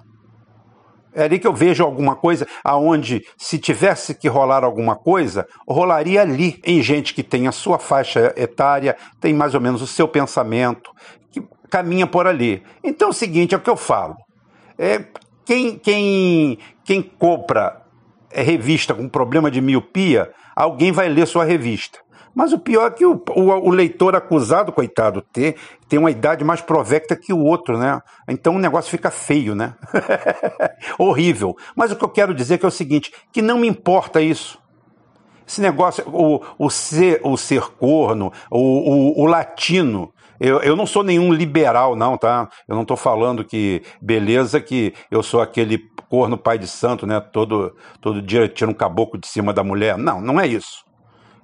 É 1.15 1.25
ali 1.25 1.39
que 1.39 1.47
eu 1.47 1.55
vejo 1.55 1.85
alguma 1.85 2.17
coisa 2.17 2.47
aonde 2.65 3.23
se 3.37 3.57
tivesse 3.57 4.15
que 4.15 4.27
rolar 4.27 4.65
alguma 4.65 4.97
coisa, 4.97 5.47
rolaria 5.69 6.23
ali 6.23 6.61
em 6.65 6.83
gente 6.83 7.15
que 7.15 7.23
tem 7.23 7.47
a 7.47 7.53
sua 7.53 7.79
faixa 7.79 8.35
etária, 8.37 8.97
tem 9.21 9.33
mais 9.33 9.55
ou 9.55 9.61
menos 9.61 9.81
o 9.81 9.87
seu 9.87 10.09
pensamento, 10.09 10.91
caminha 11.75 12.07
por 12.07 12.25
ali. 12.25 12.63
Então 12.85 13.09
é 13.09 13.11
o 13.11 13.13
seguinte, 13.13 13.53
é 13.53 13.59
o 13.59 13.61
que 13.61 13.69
eu 13.69 13.77
falo. 13.77 14.15
É, 14.79 15.05
quem, 15.45 15.77
quem, 15.77 16.57
quem 16.85 17.03
compra 17.03 17.83
é, 18.31 18.43
revista 18.43 18.95
com 18.95 19.09
problema 19.09 19.51
de 19.51 19.61
miopia, 19.61 20.31
alguém 20.55 20.93
vai 20.93 21.09
ler 21.09 21.27
sua 21.27 21.45
revista. 21.45 21.99
Mas 22.33 22.53
o 22.53 22.61
pior 22.61 22.87
é 22.87 22.91
que 22.93 23.05
o, 23.05 23.21
o, 23.31 23.43
o, 23.43 23.71
leitor 23.71 24.15
acusado, 24.15 24.71
coitado, 24.71 25.21
tem, 25.33 25.57
tem 25.89 25.99
uma 25.99 26.13
idade 26.13 26.45
mais 26.45 26.61
provecta 26.61 27.17
que 27.17 27.33
o 27.33 27.43
outro, 27.43 27.77
né? 27.77 28.01
Então 28.29 28.55
o 28.55 28.61
negócio 28.61 28.89
fica 28.89 29.11
feio, 29.11 29.57
né? 29.57 29.75
Horrível. 30.97 31.57
Mas 31.75 31.91
o 31.91 31.97
que 31.97 32.05
eu 32.05 32.09
quero 32.09 32.33
dizer 32.33 32.61
é, 32.61 32.65
é 32.65 32.69
o 32.69 32.71
seguinte, 32.71 33.13
que 33.33 33.43
não 33.43 33.59
me 33.59 33.67
importa 33.67 34.21
isso. 34.21 34.63
Esse 35.47 35.61
negócio, 35.61 36.05
o, 36.07 36.41
o, 36.57 36.71
ser, 36.71 37.21
o 37.25 37.37
ser 37.37 37.63
corno, 37.73 38.33
o, 38.49 38.59
o, 38.59 39.23
o 39.23 39.27
latino, 39.27 40.14
eu, 40.41 40.61
eu 40.61 40.77
não 40.77 40.87
sou 40.87 41.03
nenhum 41.03 41.33
liberal, 41.33 41.95
não, 41.95 42.17
tá? 42.17 42.49
Eu 42.69 42.75
não 42.75 42.83
estou 42.83 42.97
falando 42.97 43.45
que, 43.45 43.83
beleza, 44.01 44.61
que 44.61 44.95
eu 45.11 45.23
sou 45.23 45.41
aquele 45.41 45.79
corno 46.09 46.37
pai 46.37 46.59
de 46.59 46.67
santo, 46.67 47.07
né? 47.07 47.21
Todo, 47.21 47.75
todo 48.01 48.23
dia 48.23 48.49
tira 48.49 48.71
um 48.71 48.75
caboclo 48.75 49.19
de 49.19 49.27
cima 49.27 49.53
da 49.53 49.63
mulher. 49.63 49.97
Não, 49.97 50.21
não 50.21 50.41
é 50.41 50.47
isso. 50.47 50.85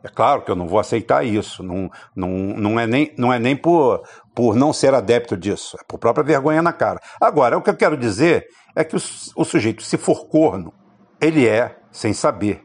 É 0.02 0.08
claro 0.08 0.42
que 0.42 0.50
eu 0.50 0.56
não 0.56 0.66
vou 0.66 0.78
aceitar 0.78 1.24
isso. 1.24 1.62
Não, 1.62 1.90
não, 2.16 2.28
não 2.28 2.80
é 2.80 2.86
nem, 2.86 3.12
não 3.18 3.32
é 3.32 3.38
nem 3.38 3.54
por, 3.56 4.02
por 4.34 4.56
não 4.56 4.72
ser 4.72 4.94
adepto 4.94 5.36
disso. 5.36 5.76
É 5.80 5.84
por 5.86 5.98
própria 5.98 6.24
vergonha 6.24 6.62
na 6.62 6.72
cara. 6.72 7.00
Agora, 7.20 7.58
o 7.58 7.62
que 7.62 7.70
eu 7.70 7.76
quero 7.76 7.96
dizer 7.96 8.46
é 8.74 8.82
que 8.82 8.96
o, 8.96 9.00
o 9.36 9.44
sujeito, 9.44 9.82
se 9.82 9.98
for 9.98 10.26
corno, 10.28 10.72
ele 11.20 11.46
é 11.46 11.76
sem 11.92 12.12
saber. 12.12 12.62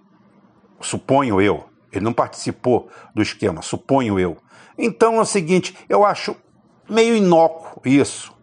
Suponho 0.79 1.41
eu. 1.41 1.65
Ele 1.97 2.05
não 2.05 2.13
participou 2.13 2.89
do 3.13 3.21
esquema, 3.21 3.61
suponho 3.61 4.19
eu. 4.19 4.37
Então 4.77 5.15
é 5.15 5.21
o 5.21 5.25
seguinte, 5.25 5.75
eu 5.87 6.05
acho 6.05 6.35
meio 6.89 7.15
inócuo 7.15 7.81
isso. 7.85 8.33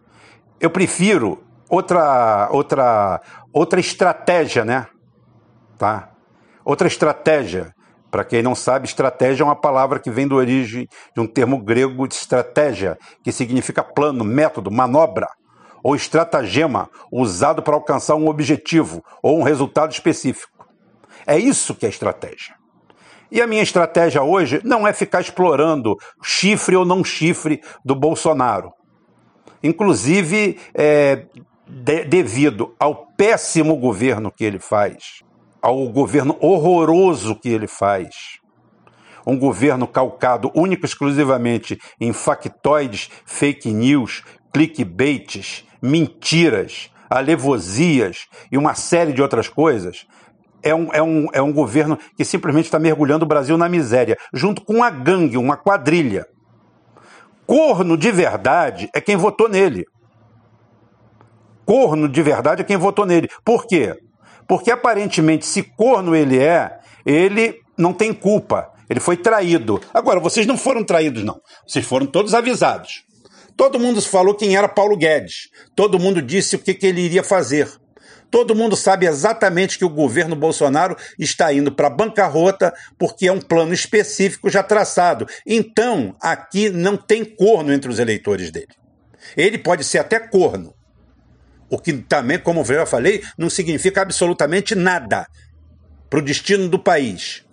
Eu 0.59 0.69
prefiro 0.69 1.43
outra 1.69 2.49
outra 2.51 3.21
outra 3.51 3.79
estratégia, 3.79 4.65
né? 4.65 4.87
Tá? 5.77 6.11
Outra 6.63 6.87
estratégia. 6.87 7.73
Para 8.09 8.23
quem 8.23 8.43
não 8.43 8.53
sabe, 8.53 8.85
estratégia 8.85 9.41
é 9.41 9.45
uma 9.45 9.55
palavra 9.55 9.99
que 9.99 10.11
vem 10.11 10.27
da 10.27 10.35
origem 10.35 10.87
de 11.15 11.19
um 11.19 11.25
termo 11.25 11.57
grego 11.57 12.07
de 12.07 12.13
estratégia, 12.13 12.95
que 13.23 13.31
significa 13.31 13.83
plano, 13.83 14.23
método, 14.23 14.69
manobra 14.69 15.27
ou 15.83 15.95
estratagema 15.95 16.89
usado 17.11 17.61
para 17.63 17.73
alcançar 17.73 18.15
um 18.15 18.27
objetivo 18.27 19.03
ou 19.21 19.39
um 19.39 19.43
resultado 19.43 19.91
específico. 19.91 20.65
É 21.25 21.37
isso 21.37 21.75
que 21.75 21.85
é 21.85 21.89
estratégia. 21.89 22.55
E 23.33 23.41
a 23.41 23.47
minha 23.47 23.63
estratégia 23.63 24.21
hoje 24.21 24.61
não 24.63 24.87
é 24.87 24.93
ficar 24.93 25.19
explorando 25.19 25.97
chifre 26.21 26.75
ou 26.75 26.85
não 26.85 27.03
chifre 27.03 27.61
do 27.83 27.95
Bolsonaro. 27.95 28.71
Inclusive, 29.63 30.59
é, 30.71 31.25
de, 31.67 32.03
devido 32.03 32.75
ao 32.79 33.07
péssimo 33.17 33.75
governo 33.75 34.31
que 34.31 34.43
ele 34.43 34.59
faz, 34.59 35.23
ao 35.59 35.89
governo 35.89 36.37
horroroso 36.39 37.35
que 37.35 37.49
ele 37.49 37.65
faz, 37.65 38.37
um 39.25 39.35
governo 39.35 39.87
calcado 39.87 40.51
única 40.53 40.85
e 40.85 40.87
exclusivamente 40.87 41.79
em 41.99 42.13
factoides, 42.13 43.09
fake 43.25 43.73
news, 43.73 44.21
clickbaits, 44.53 45.65
mentiras, 45.81 46.91
alevosias 47.09 48.27
e 48.51 48.59
uma 48.59 48.75
série 48.75 49.11
de 49.11 49.23
outras 49.23 49.47
coisas, 49.47 50.05
é 50.63 50.73
um, 50.73 50.87
é 50.93 51.03
um, 51.03 51.27
é 51.33 51.41
um 51.41 51.51
governo 51.51 51.97
que 52.15 52.25
simplesmente 52.25 52.65
está 52.65 52.79
mergulhando 52.79 53.25
o 53.25 53.27
Brasil 53.27 53.57
na 53.57 53.69
miséria, 53.69 54.17
junto 54.33 54.63
com 54.63 54.75
uma 54.75 54.89
gangue, 54.89 55.37
uma 55.37 55.57
quadrilha. 55.57 56.25
Corno 57.45 57.97
de 57.97 58.11
verdade 58.11 58.89
é 58.95 59.01
quem 59.01 59.15
votou 59.15 59.49
nele. 59.49 59.85
Corno 61.65 62.07
de 62.07 62.21
verdade 62.21 62.61
é 62.61 62.65
quem 62.65 62.77
votou 62.77 63.05
nele. 63.05 63.29
Por 63.43 63.67
quê? 63.67 63.95
Porque 64.47 64.71
aparentemente, 64.71 65.45
se 65.45 65.63
corno 65.63 66.15
ele 66.15 66.39
é, 66.39 66.79
ele 67.05 67.59
não 67.77 67.93
tem 67.93 68.13
culpa. 68.13 68.71
Ele 68.89 68.99
foi 68.99 69.17
traído. 69.17 69.79
Agora, 69.93 70.19
vocês 70.19 70.45
não 70.45 70.57
foram 70.57 70.83
traídos, 70.83 71.23
não. 71.23 71.39
Vocês 71.67 71.85
foram 71.85 72.05
todos 72.05 72.33
avisados. 72.33 73.03
Todo 73.55 73.79
mundo 73.79 74.01
falou 74.01 74.35
quem 74.35 74.55
era 74.55 74.67
Paulo 74.67 74.97
Guedes. 74.97 75.49
Todo 75.75 75.99
mundo 75.99 76.21
disse 76.21 76.55
o 76.55 76.59
que, 76.59 76.73
que 76.73 76.87
ele 76.87 77.01
iria 77.01 77.23
fazer. 77.23 77.69
Todo 78.33 78.55
mundo 78.55 78.75
sabe 78.75 79.05
exatamente 79.05 79.77
que 79.77 79.85
o 79.85 79.89
governo 79.89 80.35
Bolsonaro 80.35 80.97
está 81.19 81.53
indo 81.53 81.71
para 81.71 81.87
bancarrota 81.87 82.73
porque 82.97 83.27
é 83.27 83.31
um 83.31 83.39
plano 83.39 83.75
específico 83.75 84.49
já 84.49 84.63
traçado. 84.63 85.27
Então, 85.45 86.15
aqui 86.19 86.67
não 86.67 86.97
tem 86.97 87.23
corno 87.23 87.71
entre 87.71 87.91
os 87.91 87.99
eleitores 87.99 88.49
dele. 88.49 88.73
Ele 89.37 89.59
pode 89.59 89.83
ser 89.83 89.99
até 89.99 90.19
corno. 90.19 90.73
O 91.69 91.77
que 91.77 91.93
também, 91.93 92.39
como 92.39 92.61
eu 92.61 92.65
já 92.65 92.87
falei, 92.87 93.23
não 93.37 93.51
significa 93.51 94.01
absolutamente 94.01 94.73
nada 94.73 95.27
para 96.09 96.17
o 96.17 96.23
destino 96.23 96.67
do 96.67 96.79
país. 96.79 97.43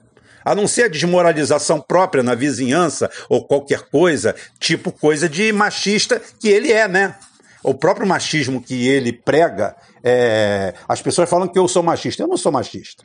A 0.43 0.55
não 0.55 0.67
ser 0.67 0.85
a 0.85 0.89
desmoralização 0.89 1.79
própria 1.79 2.23
na 2.23 2.35
vizinhança 2.35 3.11
ou 3.29 3.47
qualquer 3.47 3.83
coisa, 3.91 4.35
tipo 4.59 4.91
coisa 4.91 5.29
de 5.29 5.53
machista 5.53 6.19
que 6.41 6.49
ele 6.49 6.73
é, 6.73 6.89
né? 6.89 7.17
O 7.63 7.75
próprio 7.75 8.07
machismo 8.07 8.61
que 8.61 8.89
ele 8.89 9.13
prega, 9.13 9.77
é... 10.03 10.75
as 10.89 11.03
pessoas 11.03 11.29
falam 11.29 11.49
que 11.49 11.59
eu 11.59 11.69
sou 11.69 11.83
machista. 11.83 12.23
Eu 12.23 12.29
não 12.29 12.37
sou 12.37 12.51
machista. 12.51 13.05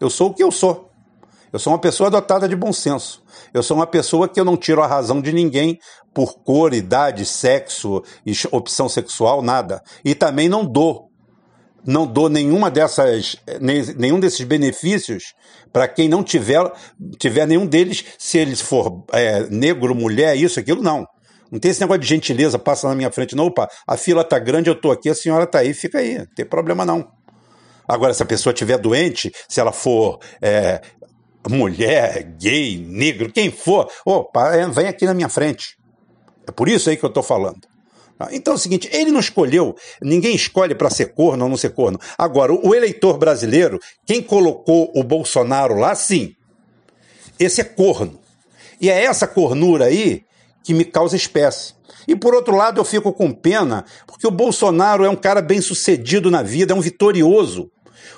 Eu 0.00 0.10
sou 0.10 0.30
o 0.30 0.34
que 0.34 0.42
eu 0.42 0.50
sou. 0.50 0.90
Eu 1.52 1.58
sou 1.58 1.72
uma 1.72 1.78
pessoa 1.78 2.10
dotada 2.10 2.48
de 2.48 2.56
bom 2.56 2.72
senso. 2.72 3.22
Eu 3.52 3.62
sou 3.62 3.76
uma 3.76 3.86
pessoa 3.86 4.28
que 4.28 4.40
eu 4.40 4.44
não 4.44 4.56
tiro 4.56 4.82
a 4.82 4.86
razão 4.86 5.20
de 5.20 5.32
ninguém 5.32 5.78
por 6.14 6.38
cor, 6.42 6.72
idade, 6.72 7.26
sexo, 7.26 8.02
opção 8.50 8.88
sexual, 8.88 9.42
nada. 9.42 9.82
E 10.04 10.14
também 10.14 10.48
não 10.48 10.64
dou 10.64 11.12
não 11.84 12.06
dou 12.06 12.28
nenhuma 12.28 12.70
dessas, 12.70 13.36
nenhum 13.96 14.20
desses 14.20 14.46
benefícios 14.46 15.34
para 15.72 15.88
quem 15.88 16.08
não 16.08 16.22
tiver, 16.22 16.70
tiver 17.18 17.46
nenhum 17.46 17.66
deles, 17.66 18.04
se 18.18 18.38
ele 18.38 18.54
for 18.54 19.04
é, 19.12 19.48
negro, 19.48 19.94
mulher, 19.94 20.36
isso, 20.36 20.60
aquilo, 20.60 20.82
não. 20.82 21.06
Não 21.52 21.60
tem 21.60 21.70
esse 21.70 21.82
negócio 21.82 22.00
de 22.00 22.08
gentileza, 22.08 22.58
passa 22.58 22.88
na 22.88 22.94
minha 22.94 23.12
frente, 23.12 23.36
não, 23.36 23.44
opa, 23.44 23.68
a 23.86 23.94
fila 23.94 24.24
tá 24.24 24.38
grande, 24.38 24.70
eu 24.70 24.74
tô 24.74 24.90
aqui, 24.90 25.10
a 25.10 25.14
senhora 25.14 25.46
tá 25.46 25.58
aí, 25.58 25.74
fica 25.74 25.98
aí, 25.98 26.20
não 26.20 26.26
tem 26.34 26.46
problema 26.46 26.86
não. 26.86 27.06
Agora, 27.86 28.14
se 28.14 28.22
a 28.22 28.26
pessoa 28.26 28.54
estiver 28.54 28.78
doente, 28.78 29.30
se 29.46 29.60
ela 29.60 29.70
for 29.70 30.18
é, 30.40 30.80
mulher, 31.46 32.22
gay, 32.38 32.78
negro, 32.78 33.30
quem 33.30 33.50
for, 33.50 33.86
opa, 34.02 34.54
é, 34.54 34.66
vem 34.66 34.88
aqui 34.88 35.04
na 35.04 35.12
minha 35.12 35.28
frente. 35.28 35.76
É 36.48 36.50
por 36.50 36.70
isso 36.70 36.88
aí 36.88 36.96
que 36.96 37.04
eu 37.04 37.08
estou 37.08 37.22
falando. 37.22 37.60
Ah, 38.18 38.28
então 38.32 38.54
é 38.54 38.56
o 38.56 38.58
seguinte, 38.58 38.88
ele 38.90 39.10
não 39.10 39.20
escolheu, 39.20 39.76
ninguém 40.00 40.34
escolhe 40.34 40.74
para 40.74 40.88
ser 40.88 41.12
corno 41.12 41.44
ou 41.44 41.50
não 41.50 41.56
ser 41.58 41.74
corno. 41.74 41.98
Agora, 42.16 42.54
o 42.54 42.74
eleitor 42.74 43.18
brasileiro, 43.18 43.78
quem 44.06 44.22
colocou 44.22 44.90
o 44.94 45.04
Bolsonaro 45.04 45.74
lá, 45.74 45.94
sim, 45.94 46.34
esse 47.38 47.60
é 47.60 47.64
corno. 47.64 48.18
E 48.80 48.88
é 48.88 49.04
essa 49.04 49.26
cornura 49.26 49.84
aí 49.84 50.24
que 50.62 50.74
me 50.74 50.84
causa 50.84 51.16
espécie. 51.16 51.74
E 52.06 52.16
por 52.16 52.34
outro 52.34 52.56
lado, 52.56 52.80
eu 52.80 52.84
fico 52.84 53.12
com 53.12 53.32
pena, 53.32 53.84
porque 54.06 54.26
o 54.26 54.30
Bolsonaro 54.30 55.04
é 55.04 55.10
um 55.10 55.16
cara 55.16 55.40
bem 55.40 55.60
sucedido 55.60 56.30
na 56.30 56.42
vida, 56.42 56.72
é 56.72 56.76
um 56.76 56.80
vitorioso. 56.80 57.70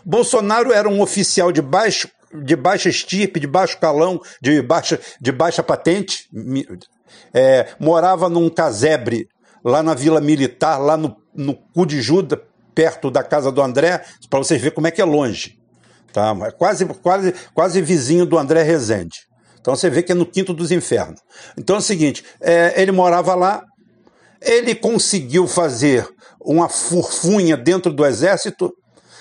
Bolsonaro 0.04 0.72
era 0.72 0.88
um 0.88 1.00
oficial 1.00 1.52
de 1.52 1.62
baixo 1.62 2.08
de 2.42 2.56
baixa 2.56 2.88
estirpe, 2.88 3.38
de 3.38 3.46
baixo 3.46 3.78
calão, 3.78 4.20
de 4.42 4.60
baixa, 4.60 4.98
de 5.20 5.30
baixa 5.30 5.62
patente, 5.62 6.28
é, 7.32 7.68
morava 7.78 8.28
num 8.28 8.48
casebre 8.48 9.28
lá 9.64 9.82
na 9.82 9.94
Vila 9.94 10.20
Militar, 10.20 10.78
lá 10.78 10.96
no, 10.96 11.16
no 11.34 11.54
cu 11.54 11.86
de 11.86 12.02
Juda, 12.02 12.42
perto 12.74 13.10
da 13.10 13.22
casa 13.22 13.52
do 13.52 13.62
André, 13.62 14.02
para 14.28 14.38
vocês 14.40 14.60
verem 14.60 14.74
como 14.74 14.88
é 14.88 14.90
que 14.90 15.00
é 15.00 15.04
longe. 15.04 15.58
Tá? 16.12 16.36
É 16.42 16.50
quase, 16.50 16.84
quase, 16.86 17.34
quase 17.54 17.80
vizinho 17.80 18.26
do 18.26 18.36
André 18.36 18.62
Rezende. 18.62 19.26
Então 19.64 19.74
você 19.74 19.88
vê 19.88 20.02
que 20.02 20.12
é 20.12 20.14
no 20.14 20.26
quinto 20.26 20.52
dos 20.52 20.70
infernos. 20.70 21.22
Então 21.56 21.76
é 21.76 21.78
o 21.78 21.82
seguinte: 21.82 22.22
é, 22.38 22.82
ele 22.82 22.92
morava 22.92 23.34
lá, 23.34 23.62
ele 24.42 24.74
conseguiu 24.74 25.46
fazer 25.46 26.06
uma 26.38 26.68
furfunha 26.68 27.56
dentro 27.56 27.90
do 27.90 28.04
exército, 28.04 28.70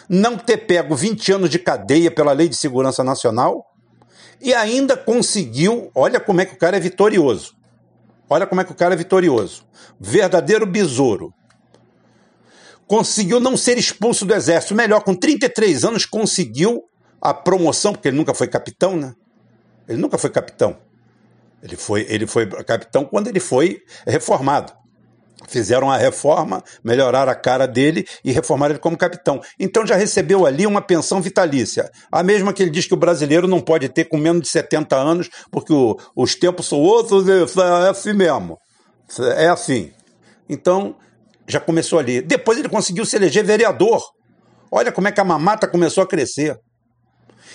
não 0.09 0.37
ter 0.37 0.57
pego 0.57 0.97
20 0.97 1.31
anos 1.31 1.49
de 1.49 1.57
cadeia 1.57 2.11
pela 2.11 2.33
Lei 2.33 2.49
de 2.49 2.57
Segurança 2.57 3.05
Nacional 3.05 3.63
e 4.41 4.53
ainda 4.53 4.97
conseguiu, 4.97 5.89
olha 5.95 6.19
como 6.19 6.41
é 6.41 6.45
que 6.45 6.55
o 6.55 6.57
cara 6.57 6.75
é 6.75 6.79
vitorioso. 6.81 7.53
Olha 8.29 8.45
como 8.45 8.59
é 8.59 8.65
que 8.65 8.71
o 8.73 8.75
cara 8.75 8.95
é 8.95 8.97
vitorioso. 8.97 9.63
Verdadeiro 9.97 10.65
besouro. 10.65 11.33
Conseguiu 12.85 13.39
não 13.39 13.55
ser 13.55 13.77
expulso 13.77 14.25
do 14.25 14.33
exército. 14.33 14.75
Melhor, 14.75 15.05
com 15.05 15.15
33 15.15 15.85
anos, 15.85 16.05
conseguiu 16.05 16.83
a 17.21 17.33
promoção, 17.33 17.93
porque 17.93 18.09
ele 18.09 18.17
nunca 18.17 18.33
foi 18.33 18.49
capitão, 18.49 18.97
né? 18.97 19.13
Ele 19.87 20.01
nunca 20.01 20.17
foi 20.17 20.29
capitão. 20.29 20.77
Ele 21.61 21.77
foi, 21.77 22.05
ele 22.09 22.27
foi 22.27 22.45
capitão 22.63 23.05
quando 23.05 23.27
ele 23.27 23.39
foi 23.39 23.79
reformado. 24.05 24.73
Fizeram 25.47 25.91
a 25.91 25.97
reforma, 25.97 26.63
melhoraram 26.83 27.31
a 27.31 27.35
cara 27.35 27.67
dele 27.67 28.05
e 28.23 28.31
reformaram 28.31 28.73
ele 28.73 28.79
como 28.79 28.97
capitão. 28.97 29.41
Então 29.59 29.85
já 29.85 29.95
recebeu 29.95 30.45
ali 30.45 30.65
uma 30.65 30.81
pensão 30.81 31.21
vitalícia. 31.21 31.89
A 32.11 32.23
mesma 32.23 32.53
que 32.53 32.63
ele 32.63 32.69
diz 32.69 32.85
que 32.85 32.93
o 32.93 32.97
brasileiro 32.97 33.47
não 33.47 33.59
pode 33.59 33.89
ter 33.89 34.05
com 34.05 34.17
menos 34.17 34.43
de 34.43 34.49
70 34.49 34.95
anos, 34.95 35.29
porque 35.51 35.73
o, 35.73 35.97
os 36.15 36.35
tempos 36.35 36.67
são 36.67 36.79
outros, 36.79 37.25
é 37.27 37.89
assim 37.89 38.13
mesmo. 38.13 38.57
É 39.37 39.47
assim. 39.47 39.91
Então, 40.49 40.95
já 41.47 41.59
começou 41.59 41.99
ali. 41.99 42.21
Depois 42.21 42.57
ele 42.57 42.69
conseguiu 42.69 43.05
se 43.05 43.15
eleger 43.15 43.43
vereador. 43.43 44.01
Olha 44.71 44.91
como 44.91 45.07
é 45.07 45.11
que 45.11 45.21
a 45.21 45.25
mamata 45.25 45.67
começou 45.67 46.03
a 46.03 46.07
crescer. 46.07 46.57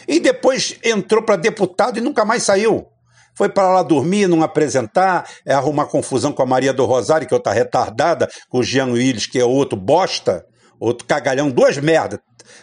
E 0.07 0.21
depois 0.21 0.77
entrou 0.85 1.23
para 1.23 1.37
deputado 1.37 1.99
e 1.99 2.03
nunca 2.03 2.25
mais 2.25 2.43
saiu. 2.43 2.87
Foi 3.35 3.49
para 3.49 3.69
lá 3.71 3.83
dormir, 3.83 4.27
não 4.27 4.43
apresentar, 4.43 5.29
é 5.47 5.55
arrumar 5.55 5.87
confusão 5.87 6.33
com 6.33 6.43
a 6.43 6.47
Maria 6.47 6.73
do 6.73 6.85
Rosário, 6.85 7.27
que 7.27 7.33
é 7.33 7.37
outra 7.37 7.53
retardada, 7.53 8.29
com 8.49 8.59
o 8.59 8.63
Jean 8.65 8.87
Willis, 8.87 9.27
que 9.27 9.39
é 9.39 9.45
outro 9.45 9.79
bosta, 9.79 10.45
outro 10.81 11.07
cagalhão, 11.07 11.49
duas 11.49 11.79
merdas, 11.79 12.19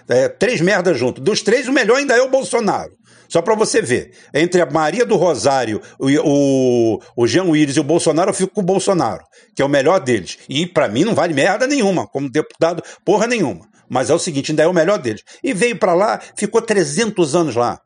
é, 0.09 0.27
três 0.27 0.59
merdas 0.59 0.97
junto. 0.99 1.21
Dos 1.21 1.41
três, 1.41 1.67
o 1.67 1.71
melhor 1.71 1.97
ainda 1.97 2.15
é 2.15 2.21
o 2.21 2.29
Bolsonaro. 2.29 2.91
Só 3.27 3.41
para 3.41 3.55
você 3.55 3.81
ver. 3.81 4.11
Entre 4.33 4.61
a 4.61 4.65
Maria 4.65 5.05
do 5.05 5.15
Rosário, 5.15 5.81
o, 5.99 6.99
o, 7.15 7.27
Jean 7.27 7.45
Willis 7.45 7.77
e 7.77 7.79
o 7.79 7.83
Bolsonaro, 7.83 8.29
eu 8.29 8.33
fico 8.33 8.53
com 8.53 8.61
o 8.61 8.65
Bolsonaro, 8.65 9.23
que 9.55 9.61
é 9.61 9.65
o 9.65 9.69
melhor 9.69 9.99
deles. 9.99 10.37
E 10.47 10.65
para 10.65 10.87
mim 10.87 11.03
não 11.03 11.15
vale 11.15 11.33
merda 11.33 11.65
nenhuma, 11.65 12.07
como 12.07 12.29
deputado, 12.29 12.83
porra 13.03 13.27
nenhuma. 13.27 13.65
Mas 13.89 14.09
é 14.09 14.13
o 14.13 14.19
seguinte, 14.19 14.51
ainda 14.51 14.63
é 14.63 14.67
o 14.67 14.73
melhor 14.73 14.97
deles. 14.97 15.23
E 15.43 15.53
veio 15.53 15.77
para 15.77 15.93
lá, 15.93 16.19
ficou 16.35 16.61
300 16.61 17.35
anos 17.35 17.55
lá. 17.55 17.79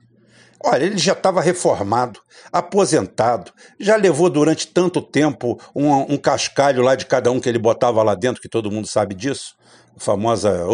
Olha, 0.62 0.84
ele 0.84 0.98
já 0.98 1.14
estava 1.14 1.42
reformado, 1.42 2.20
aposentado, 2.52 3.52
já 3.80 3.96
levou 3.96 4.30
durante 4.30 4.68
tanto 4.68 5.02
tempo 5.02 5.58
um, 5.74 6.14
um, 6.14 6.18
cascalho 6.18 6.84
lá 6.84 6.96
de 6.96 7.06
cada 7.06 7.32
um 7.32 7.40
que 7.40 7.48
ele 7.48 7.58
botava 7.58 8.04
lá 8.04 8.14
dentro, 8.14 8.42
que 8.42 8.50
todo 8.50 8.70
mundo 8.70 8.86
sabe 8.86 9.16
disso. 9.16 9.56
A 9.96 10.00
famosa. 10.02 10.66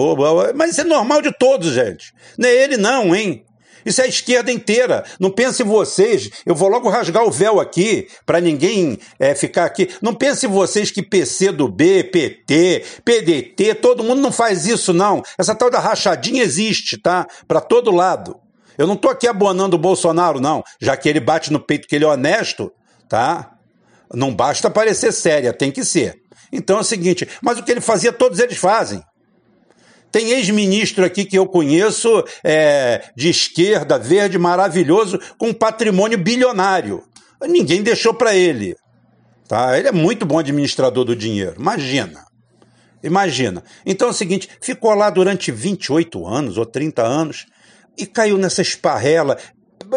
mas 0.56 0.72
isso 0.72 0.82
é 0.82 0.86
normal 0.86 1.22
de 1.22 1.32
todos, 1.38 1.72
gente. 1.72 2.14
É 2.42 2.64
ele, 2.64 2.78
não, 2.78 3.16
hein? 3.16 3.46
Isso 3.86 4.02
é 4.02 4.06
a 4.06 4.08
esquerda 4.08 4.52
inteira. 4.52 5.04
Não 5.20 5.32
pensem 5.32 5.66
vocês, 5.66 6.30
eu 6.46 6.56
vou 6.56 6.70
logo 6.70 6.90
rasgar 6.90 7.24
o 7.24 7.32
véu 7.32 7.60
aqui, 7.60 8.08
para 8.26 8.40
ninguém 8.40 9.00
é, 9.20 9.34
ficar 9.34 9.66
aqui. 9.66 9.90
Não 10.02 10.14
pensem 10.14 10.50
vocês 10.50 10.92
que 10.92 11.02
PC 11.02 11.52
do 11.52 11.68
B, 11.68 12.04
PT, 12.04 12.84
PDT, 13.04 13.76
todo 13.76 14.04
mundo 14.04 14.22
não 14.22 14.32
faz 14.32 14.66
isso, 14.66 14.94
não. 14.94 15.24
Essa 15.38 15.56
tal 15.56 15.70
da 15.70 15.80
rachadinha 15.80 16.44
existe, 16.44 16.98
tá? 16.98 17.28
Para 17.48 17.62
todo 17.62 17.92
lado. 17.92 18.36
Eu 18.78 18.88
não 18.88 18.96
estou 18.96 19.10
aqui 19.10 19.28
abonando 19.28 19.76
o 19.76 19.80
Bolsonaro, 19.80 20.40
não, 20.40 20.64
já 20.82 20.98
que 20.98 21.08
ele 21.08 21.20
bate 21.20 21.52
no 21.52 21.60
peito 21.60 21.88
que 21.88 21.96
ele 21.96 22.06
é 22.06 22.08
honesto, 22.08 22.72
tá? 23.08 23.52
Não 24.14 24.34
basta 24.34 24.70
parecer 24.70 25.12
séria, 25.12 25.54
tem 25.54 25.72
que 25.72 25.84
ser. 25.84 26.16
Então 26.52 26.78
é 26.78 26.82
o 26.82 26.84
seguinte, 26.84 27.28
mas 27.42 27.58
o 27.58 27.64
que 27.64 27.72
ele 27.72 27.82
fazia, 27.82 28.12
todos 28.12 28.40
eles 28.40 28.58
fazem. 28.58 29.02
Tem 30.16 30.32
ex-ministro 30.32 31.04
aqui 31.04 31.26
que 31.26 31.38
eu 31.38 31.46
conheço, 31.46 32.24
é, 32.42 33.10
de 33.18 33.28
esquerda, 33.28 34.00
verde, 34.00 34.38
maravilhoso, 34.38 35.20
com 35.38 35.54
patrimônio 35.54 36.18
bilionário. 36.18 37.04
Ninguém 37.42 37.84
deixou 37.84 38.14
para 38.14 38.34
ele. 38.34 38.78
Tá? 39.46 39.78
Ele 39.78 39.90
é 39.90 39.92
muito 39.92 40.26
bom 40.26 40.40
administrador 40.40 41.04
do 41.04 41.18
dinheiro. 41.18 41.56
Imagina. 41.60 42.24
Imagina. 43.04 43.62
Então 43.86 44.08
é 44.08 44.12
o 44.12 44.14
seguinte: 44.14 44.48
ficou 44.62 44.94
lá 44.94 45.10
durante 45.10 45.52
28 45.52 46.26
anos 46.26 46.58
ou 46.58 46.66
30 46.66 47.04
anos 47.04 47.46
e 47.98 48.06
caiu 48.06 48.38
nessa 48.38 48.62
esparrela 48.62 49.38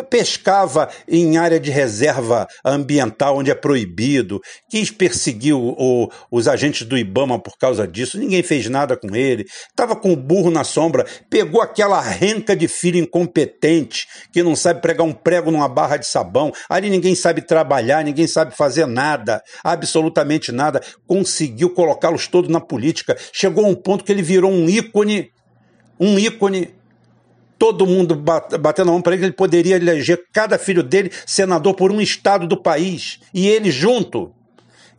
pescava 0.09 0.89
em 1.09 1.37
área 1.37 1.59
de 1.59 1.71
reserva 1.71 2.47
ambiental 2.65 3.37
onde 3.37 3.51
é 3.51 3.55
proibido, 3.55 4.41
quis 4.69 4.91
perseguir 4.91 5.55
o, 5.55 5.75
o, 5.79 6.09
os 6.31 6.49
agentes 6.49 6.87
do 6.87 6.97
Ibama 6.97 7.39
por 7.39 7.57
causa 7.59 7.87
disso, 7.87 8.19
ninguém 8.19 8.43
fez 8.43 8.69
nada 8.69 8.97
com 8.97 9.15
ele, 9.15 9.45
estava 9.69 9.97
com 9.97 10.13
o 10.13 10.17
burro 10.17 10.51
na 10.51 10.65
sombra, 10.65 11.07
pegou 11.31 11.61
aquela 11.61 12.01
renca 12.01 12.55
de 12.55 12.69
filho 12.69 12.99
incompetente 12.99 14.07
que 14.33 14.43
não 14.43 14.55
sabe 14.55 14.81
pregar 14.81 15.07
um 15.07 15.13
prego 15.13 15.51
numa 15.51 15.69
barra 15.69 15.97
de 15.97 16.07
sabão, 16.07 16.53
ali 16.69 16.91
ninguém 16.91 17.15
sabe 17.15 17.43
trabalhar, 17.43 18.05
ninguém 18.05 18.27
sabe 18.27 18.55
fazer 18.55 18.87
nada, 18.87 19.43
absolutamente 19.63 20.53
nada, 20.53 20.81
conseguiu 21.07 21.71
colocá-los 21.71 22.27
todos 22.27 22.51
na 22.51 22.61
política, 22.61 23.17
chegou 23.33 23.65
a 23.65 23.69
um 23.69 23.75
ponto 23.75 24.05
que 24.05 24.13
ele 24.13 24.23
virou 24.23 24.51
um 24.51 24.69
ícone, 24.69 25.31
um 25.99 26.19
ícone 26.19 26.75
todo 27.59 27.87
mundo 27.87 28.15
batendo 28.15 28.91
a 28.91 28.93
mão 28.93 29.03
para 29.03 29.15
ele, 29.15 29.27
ele 29.27 29.33
poderia 29.33 29.77
eleger 29.77 30.25
cada 30.33 30.59
filho 30.59 30.83
dele 30.83 31.11
senador 31.27 31.75
por 31.75 31.91
um 31.91 32.01
estado 32.01 32.47
do 32.47 32.57
país, 32.57 33.21
e 33.35 33.49
ele 33.49 33.71
junto. 33.71 34.33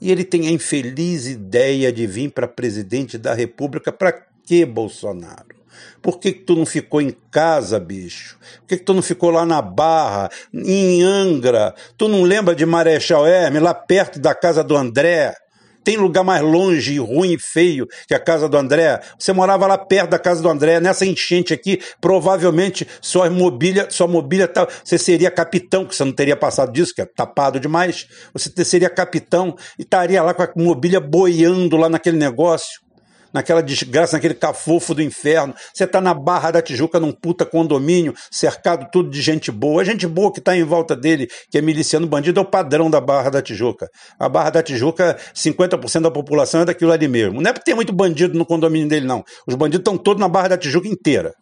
E 0.02 0.12
ele 0.12 0.24
tem 0.24 0.48
a 0.48 0.52
infeliz 0.52 1.28
ideia 1.28 1.92
de 1.92 2.08
vir 2.08 2.32
para 2.32 2.48
presidente 2.48 3.18
da 3.18 3.34
República. 3.34 3.92
Para 3.92 4.14
que, 4.46 4.66
Bolsonaro? 4.66 5.60
Por 6.02 6.20
que, 6.20 6.32
que, 6.32 6.42
tu 6.42 6.56
não 6.56 6.66
ficou 6.66 7.02
em 7.02 7.14
casa, 7.30 7.80
bicho? 7.80 8.38
Por 8.62 8.68
que, 8.68 8.78
que, 8.78 8.84
tu 8.84 8.94
não 8.94 9.02
ficou 9.02 9.30
lá 9.30 9.46
na 9.46 9.62
Barra, 9.62 10.30
em 10.54 11.04
Angra? 11.04 11.74
Tu 11.98 12.08
não 12.08 12.24
lembra 12.24 12.56
de 12.56 12.66
Marechal 12.66 13.28
Hermes, 13.28 13.62
lá 13.62 13.74
perto 13.74 14.20
da 14.20 14.34
casa 14.34 14.64
do 14.64 14.76
André? 14.76 15.36
Tem 15.90 15.98
lugar 15.98 16.24
mais 16.24 16.44
longe, 16.44 17.00
ruim 17.00 17.34
e 17.34 17.40
feio 17.40 17.88
que 18.08 18.14
a 18.14 18.20
casa 18.20 18.48
do 18.48 18.56
André? 18.56 19.02
Você 19.18 19.34
morava 19.34 19.66
lá 19.66 19.76
perto 19.76 20.12
da 20.12 20.20
casa 20.20 20.40
do 20.40 20.48
André, 20.48 20.80
nessa 20.80 21.04
enchente 21.04 21.52
aqui, 21.52 21.82
provavelmente 22.00 22.88
sua 23.02 23.28
mobília, 23.28 23.88
sua 23.90 24.08
mobília 24.08 24.48
tá, 24.48 24.68
você 24.84 25.00
seria 25.00 25.32
capitão, 25.32 25.84
que 25.88 25.96
você 25.96 26.06
não 26.06 26.12
teria 26.12 26.38
passado 26.38 26.72
disso, 26.72 26.94
que 26.94 27.02
é 27.02 27.06
tapado 27.08 27.60
demais. 27.60 28.06
Você 28.34 28.64
seria 28.64 28.88
capitão 28.88 29.56
e 29.80 29.82
estaria 29.82 30.22
lá 30.22 30.32
com 30.32 30.44
a 30.44 30.52
mobília 30.56 31.00
boiando 31.00 31.76
lá 31.76 31.90
naquele 31.90 32.18
negócio 32.18 32.88
naquela 33.34 33.62
desgraça, 33.62 34.18
naquele 34.18 34.34
cafofo 34.34 34.94
do 34.94 35.02
inferno. 35.02 35.54
Você 35.74 35.84
está 35.84 36.02
na 36.02 36.14
Barra 36.14 36.52
da 36.52 36.62
Tijuca, 36.62 37.00
num 37.00 37.12
puta 37.12 37.46
condomínio, 37.46 38.14
cercado 38.32 38.88
tudo 38.92 39.10
de 39.10 39.22
gente 39.22 39.52
boa. 39.52 39.82
A 39.82 39.86
gente 39.86 40.08
boa 40.08 40.32
que 40.32 40.40
está 40.40 40.56
em 40.56 40.64
volta 40.64 40.96
dele, 40.96 41.28
que 41.50 41.58
é 41.58 41.62
miliciano 41.62 42.08
bandido, 42.08 42.40
é 42.40 42.44
o 42.44 42.46
padrão 42.46 42.90
da 42.90 43.02
Barra 43.02 43.30
da 43.30 43.42
Tijuca. 43.42 43.90
A 44.20 44.30
Barra 44.30 44.50
da 44.50 44.64
Tijuca, 44.64 45.18
50% 45.34 46.02
da 46.02 46.12
população 46.12 46.62
é 46.62 46.66
daquilo 46.66 46.92
ali 46.92 47.08
mesmo. 47.08 47.42
Não 47.42 47.50
é 47.50 47.54
porque 47.54 47.66
tem 47.66 47.76
muito 47.76 47.94
bandido 47.94 48.38
no 48.38 48.46
condomínio 48.46 48.88
dele, 48.88 49.06
não. 49.06 49.24
Os 49.48 49.56
bandidos 49.56 49.82
estão 49.82 49.98
todos 49.98 50.20
na 50.20 50.28
Barra 50.28 50.50
da 50.50 50.58
Tijuca 50.58 50.88
inteira. 50.88 51.34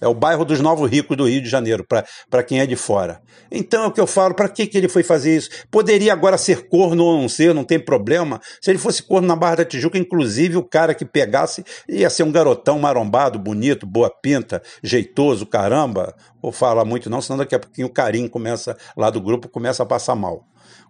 É 0.00 0.08
o 0.08 0.14
bairro 0.14 0.44
dos 0.44 0.60
novos 0.60 0.90
ricos 0.90 1.16
do 1.16 1.28
Rio 1.28 1.42
de 1.42 1.48
Janeiro, 1.48 1.84
para 2.28 2.42
quem 2.42 2.60
é 2.60 2.66
de 2.66 2.76
fora. 2.76 3.20
Então 3.50 3.84
é 3.84 3.86
o 3.88 3.92
que 3.92 4.00
eu 4.00 4.06
falo, 4.06 4.34
para 4.34 4.48
que, 4.48 4.66
que 4.66 4.78
ele 4.78 4.88
foi 4.88 5.02
fazer 5.02 5.36
isso? 5.36 5.50
Poderia 5.70 6.12
agora 6.12 6.38
ser 6.38 6.68
corno 6.68 7.04
ou 7.04 7.20
não 7.20 7.28
ser, 7.28 7.54
não 7.54 7.64
tem 7.64 7.78
problema. 7.78 8.40
Se 8.60 8.70
ele 8.70 8.78
fosse 8.78 9.02
corno 9.02 9.28
na 9.28 9.36
Barra 9.36 9.56
da 9.56 9.64
Tijuca, 9.64 9.98
inclusive 9.98 10.56
o 10.56 10.62
cara 10.62 10.94
que 10.94 11.04
pegasse 11.04 11.64
ia 11.88 12.08
ser 12.08 12.22
um 12.22 12.32
garotão 12.32 12.78
marombado, 12.78 13.38
bonito, 13.38 13.86
boa 13.86 14.10
pinta, 14.10 14.62
jeitoso, 14.82 15.44
caramba. 15.44 16.14
Vou 16.40 16.52
falar 16.52 16.84
muito 16.84 17.10
não, 17.10 17.20
senão 17.20 17.38
daqui 17.38 17.54
a 17.54 17.58
pouquinho 17.58 17.88
o 17.88 17.92
carinho 17.92 18.30
começa, 18.30 18.76
lá 18.96 19.10
do 19.10 19.20
grupo, 19.20 19.48
começa 19.48 19.82
a 19.82 19.86
passar 19.86 20.14
mal 20.14 20.46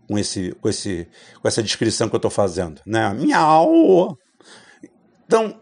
com, 0.06 0.18
esse, 0.18 0.52
com, 0.60 0.68
esse, 0.68 1.08
com 1.40 1.48
essa 1.48 1.62
descrição 1.62 2.08
que 2.08 2.14
eu 2.14 2.18
estou 2.18 2.30
fazendo. 2.30 2.80
Né? 2.84 3.12
Miau! 3.14 4.16
Então, 5.26 5.60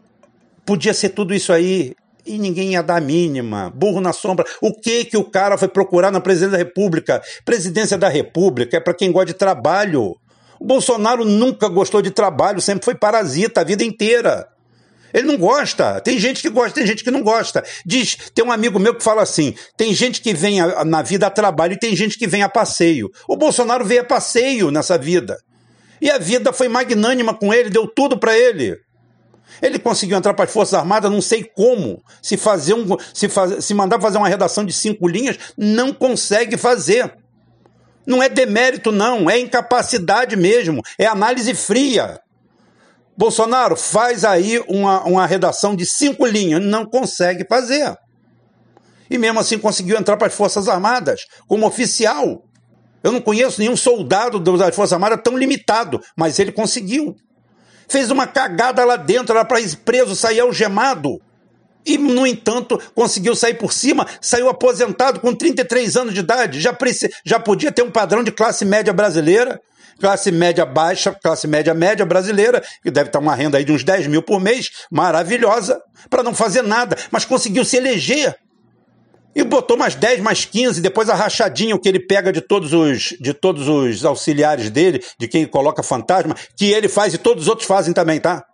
podia 0.64 0.94
ser 0.94 1.11
tudo 1.11 1.34
isso 1.34 1.52
aí 1.52 1.94
e 2.28 2.38
ninguém 2.38 2.72
ia 2.72 2.82
dar 2.82 3.00
mínima. 3.00 3.72
Burro 3.74 4.00
na 4.00 4.12
sombra. 4.12 4.44
O 4.60 4.72
que 4.72 5.04
que 5.04 5.16
o 5.16 5.24
cara 5.24 5.56
foi 5.56 5.68
procurar 5.68 6.10
na 6.10 6.20
presidência 6.20 6.52
da 6.52 6.58
República? 6.58 7.22
Presidência 7.44 7.98
da 7.98 8.08
República 8.08 8.76
é 8.76 8.80
para 8.80 8.94
quem 8.94 9.10
gosta 9.10 9.26
de 9.26 9.34
trabalho. 9.34 10.14
O 10.60 10.64
Bolsonaro 10.64 11.24
nunca 11.24 11.68
gostou 11.68 12.02
de 12.02 12.10
trabalho, 12.10 12.60
sempre 12.60 12.84
foi 12.84 12.94
parasita 12.94 13.60
a 13.60 13.64
vida 13.64 13.84
inteira. 13.84 14.46
Ele 15.12 15.26
não 15.26 15.38
gosta. 15.38 16.00
Tem 16.00 16.18
gente 16.18 16.42
que 16.42 16.50
gosta, 16.50 16.74
tem 16.74 16.86
gente 16.86 17.02
que 17.02 17.10
não 17.10 17.22
gosta. 17.22 17.64
Diz, 17.86 18.16
tem 18.34 18.44
um 18.44 18.52
amigo 18.52 18.78
meu 18.78 18.94
que 18.94 19.02
fala 19.02 19.22
assim: 19.22 19.54
tem 19.76 19.94
gente 19.94 20.20
que 20.20 20.34
vem 20.34 20.60
a, 20.60 20.84
na 20.84 21.02
vida 21.02 21.26
a 21.26 21.30
trabalho 21.30 21.74
e 21.74 21.78
tem 21.78 21.96
gente 21.96 22.18
que 22.18 22.26
vem 22.26 22.42
a 22.42 22.48
passeio. 22.48 23.08
O 23.26 23.36
Bolsonaro 23.36 23.84
veio 23.84 24.02
a 24.02 24.04
passeio 24.04 24.70
nessa 24.70 24.98
vida. 24.98 25.38
E 26.00 26.10
a 26.10 26.18
vida 26.18 26.52
foi 26.52 26.68
magnânima 26.68 27.34
com 27.34 27.52
ele, 27.52 27.70
deu 27.70 27.86
tudo 27.86 28.18
para 28.18 28.38
ele. 28.38 28.76
Ele 29.61 29.78
conseguiu 29.78 30.16
entrar 30.16 30.34
para 30.34 30.44
as 30.44 30.52
Forças 30.52 30.74
Armadas, 30.74 31.11
não 31.11 31.20
sei 31.20 31.44
como. 31.44 32.02
Se 32.22 32.37
fazer 32.37 32.74
um, 32.74 32.87
se, 33.12 33.28
faz, 33.28 33.64
se 33.64 33.74
mandar 33.74 34.00
fazer 34.00 34.18
uma 34.18 34.28
redação 34.28 34.64
de 34.64 34.72
cinco 34.72 35.08
linhas, 35.08 35.38
não 35.56 35.92
consegue 35.92 36.56
fazer. 36.56 37.12
Não 38.06 38.22
é 38.22 38.28
demérito, 38.28 38.90
não, 38.90 39.28
é 39.28 39.38
incapacidade 39.38 40.34
mesmo, 40.37 40.82
é 40.98 41.06
análise 41.06 41.54
fria. 41.54 42.20
Bolsonaro 43.16 43.76
faz 43.76 44.24
aí 44.24 44.62
uma, 44.68 45.02
uma 45.02 45.26
redação 45.26 45.74
de 45.74 45.84
cinco 45.84 46.24
linhas, 46.24 46.64
não 46.64 46.87
consegue 46.87 47.44
fazer. 47.46 47.96
E 49.11 49.18
mesmo 49.18 49.40
assim 49.40 49.58
conseguiu 49.58 49.98
entrar 49.98 50.16
para 50.16 50.28
as 50.28 50.34
Forças 50.34 50.68
Armadas 50.68 51.26
como 51.46 51.66
oficial. 51.66 52.44
Eu 53.02 53.12
não 53.12 53.20
conheço 53.20 53.61
nenhum 53.61 53.76
soldado 53.76 54.38
das 54.38 54.74
Forças 54.74 54.92
Armadas 54.92 55.20
tão 55.22 55.37
limitado, 55.37 56.00
mas 56.16 56.38
ele 56.38 56.52
conseguiu 56.52 57.16
fez 57.88 58.11
uma 58.11 58.27
cagada 58.27 58.85
lá 58.85 58.96
dentro, 58.96 59.35
era 59.35 59.44
para 59.44 59.61
preso, 59.85 60.14
sair 60.14 60.40
algemado. 60.40 61.20
E, 61.87 61.96
no 61.96 62.27
entanto, 62.27 62.79
conseguiu 62.94 63.35
sair 63.35 63.55
por 63.55 63.72
cima, 63.72 64.07
saiu 64.20 64.48
aposentado 64.48 65.20
com 65.20 65.35
33 65.35 65.96
anos 65.96 66.14
de 66.14 66.20
idade, 66.20 66.61
já, 66.61 66.77
já 67.24 67.40
podia 67.40 67.72
ter 67.72 67.83
um 67.83 67.90
padrão 67.90 68.22
de 68.22 68.31
classe 68.31 68.64
média 68.64 68.92
brasileira, 68.92 69.59
classe 69.98 70.31
média 70.31 70.66
baixa, 70.66 71.16
classe 71.22 71.46
média 71.46 71.72
média 71.72 72.05
brasileira, 72.05 72.62
que 72.83 72.90
deve 72.90 73.09
estar 73.09 73.20
uma 73.20 73.35
renda 73.35 73.57
aí 73.57 73.64
de 73.64 73.72
uns 73.72 73.85
10 73.85 74.07
mil 74.07 74.22
por 74.22 74.38
mês, 74.38 74.68
maravilhosa, 74.90 75.81
para 76.11 76.22
não 76.22 76.35
fazer 76.35 76.62
nada, 76.62 76.96
mas 77.11 77.24
conseguiu 77.24 77.64
se 77.64 77.79
eleger 77.79 78.37
e 79.34 79.44
botou 79.44 79.76
mais 79.76 79.94
10, 79.94 80.20
mais 80.20 80.44
15, 80.44 80.80
depois 80.80 81.08
a 81.08 81.14
rachadinha 81.14 81.78
que 81.78 81.88
ele 81.88 82.00
pega 82.00 82.32
de 82.32 82.40
todos 82.40 82.72
os 82.72 83.14
de 83.20 83.32
todos 83.32 83.68
os 83.68 84.04
auxiliares 84.04 84.70
dele, 84.70 85.02
de 85.18 85.28
quem 85.28 85.46
coloca 85.46 85.82
fantasma, 85.82 86.34
que 86.56 86.70
ele 86.70 86.88
faz 86.88 87.14
e 87.14 87.18
todos 87.18 87.44
os 87.44 87.48
outros 87.48 87.66
fazem 87.66 87.92
também, 87.92 88.20
tá? 88.20 88.44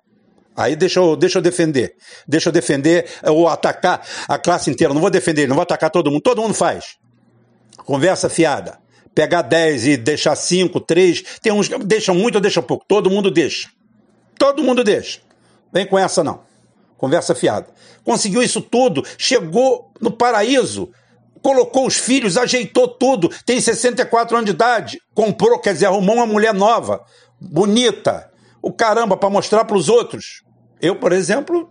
Aí 0.56 0.76
deixa 0.76 1.00
eu, 1.00 1.16
deixa 1.16 1.38
eu 1.38 1.42
defender. 1.42 1.94
Deixa 2.28 2.48
eu 2.48 2.52
defender 2.52 3.06
ou 3.24 3.48
atacar 3.48 4.06
a 4.28 4.38
classe 4.38 4.70
inteira. 4.70 4.94
Não 4.94 5.00
vou 5.00 5.10
defender, 5.10 5.48
não 5.48 5.56
vou 5.56 5.62
atacar 5.62 5.90
todo 5.90 6.10
mundo. 6.10 6.22
Todo 6.22 6.40
mundo 6.40 6.54
faz. 6.54 6.96
Conversa 7.84 8.28
fiada. 8.28 8.78
Pegar 9.14 9.42
10 9.42 9.86
e 9.86 9.96
deixar 9.96 10.36
5, 10.36 10.80
3. 10.80 11.22
Tem 11.42 11.52
uns 11.52 11.68
que 11.68 11.78
deixam 11.78 12.14
muito 12.14 12.36
ou 12.36 12.40
deixam 12.40 12.62
pouco. 12.62 12.84
Todo 12.86 13.10
mundo 13.10 13.30
deixa. 13.30 13.68
Todo 14.38 14.62
mundo 14.62 14.84
deixa. 14.84 15.20
Vem 15.72 15.86
com 15.86 15.98
essa 15.98 16.22
não. 16.22 16.42
Conversa 16.96 17.34
fiada 17.34 17.66
conseguiu 18.04 18.42
isso 18.42 18.60
tudo, 18.60 19.02
chegou 19.18 19.90
no 20.00 20.12
paraíso, 20.12 20.90
colocou 21.42 21.86
os 21.86 21.96
filhos, 21.96 22.36
ajeitou 22.36 22.86
tudo, 22.86 23.30
tem 23.44 23.60
64 23.60 24.36
anos 24.36 24.46
de 24.46 24.52
idade, 24.52 25.00
comprou, 25.14 25.58
quer 25.58 25.72
dizer, 25.72 25.86
arrumou 25.86 26.16
uma 26.16 26.26
mulher 26.26 26.54
nova, 26.54 27.02
bonita, 27.40 28.30
o 28.62 28.72
caramba, 28.72 29.16
para 29.16 29.30
mostrar 29.30 29.64
para 29.64 29.76
os 29.76 29.88
outros. 29.88 30.42
Eu, 30.80 30.96
por 30.96 31.12
exemplo, 31.12 31.70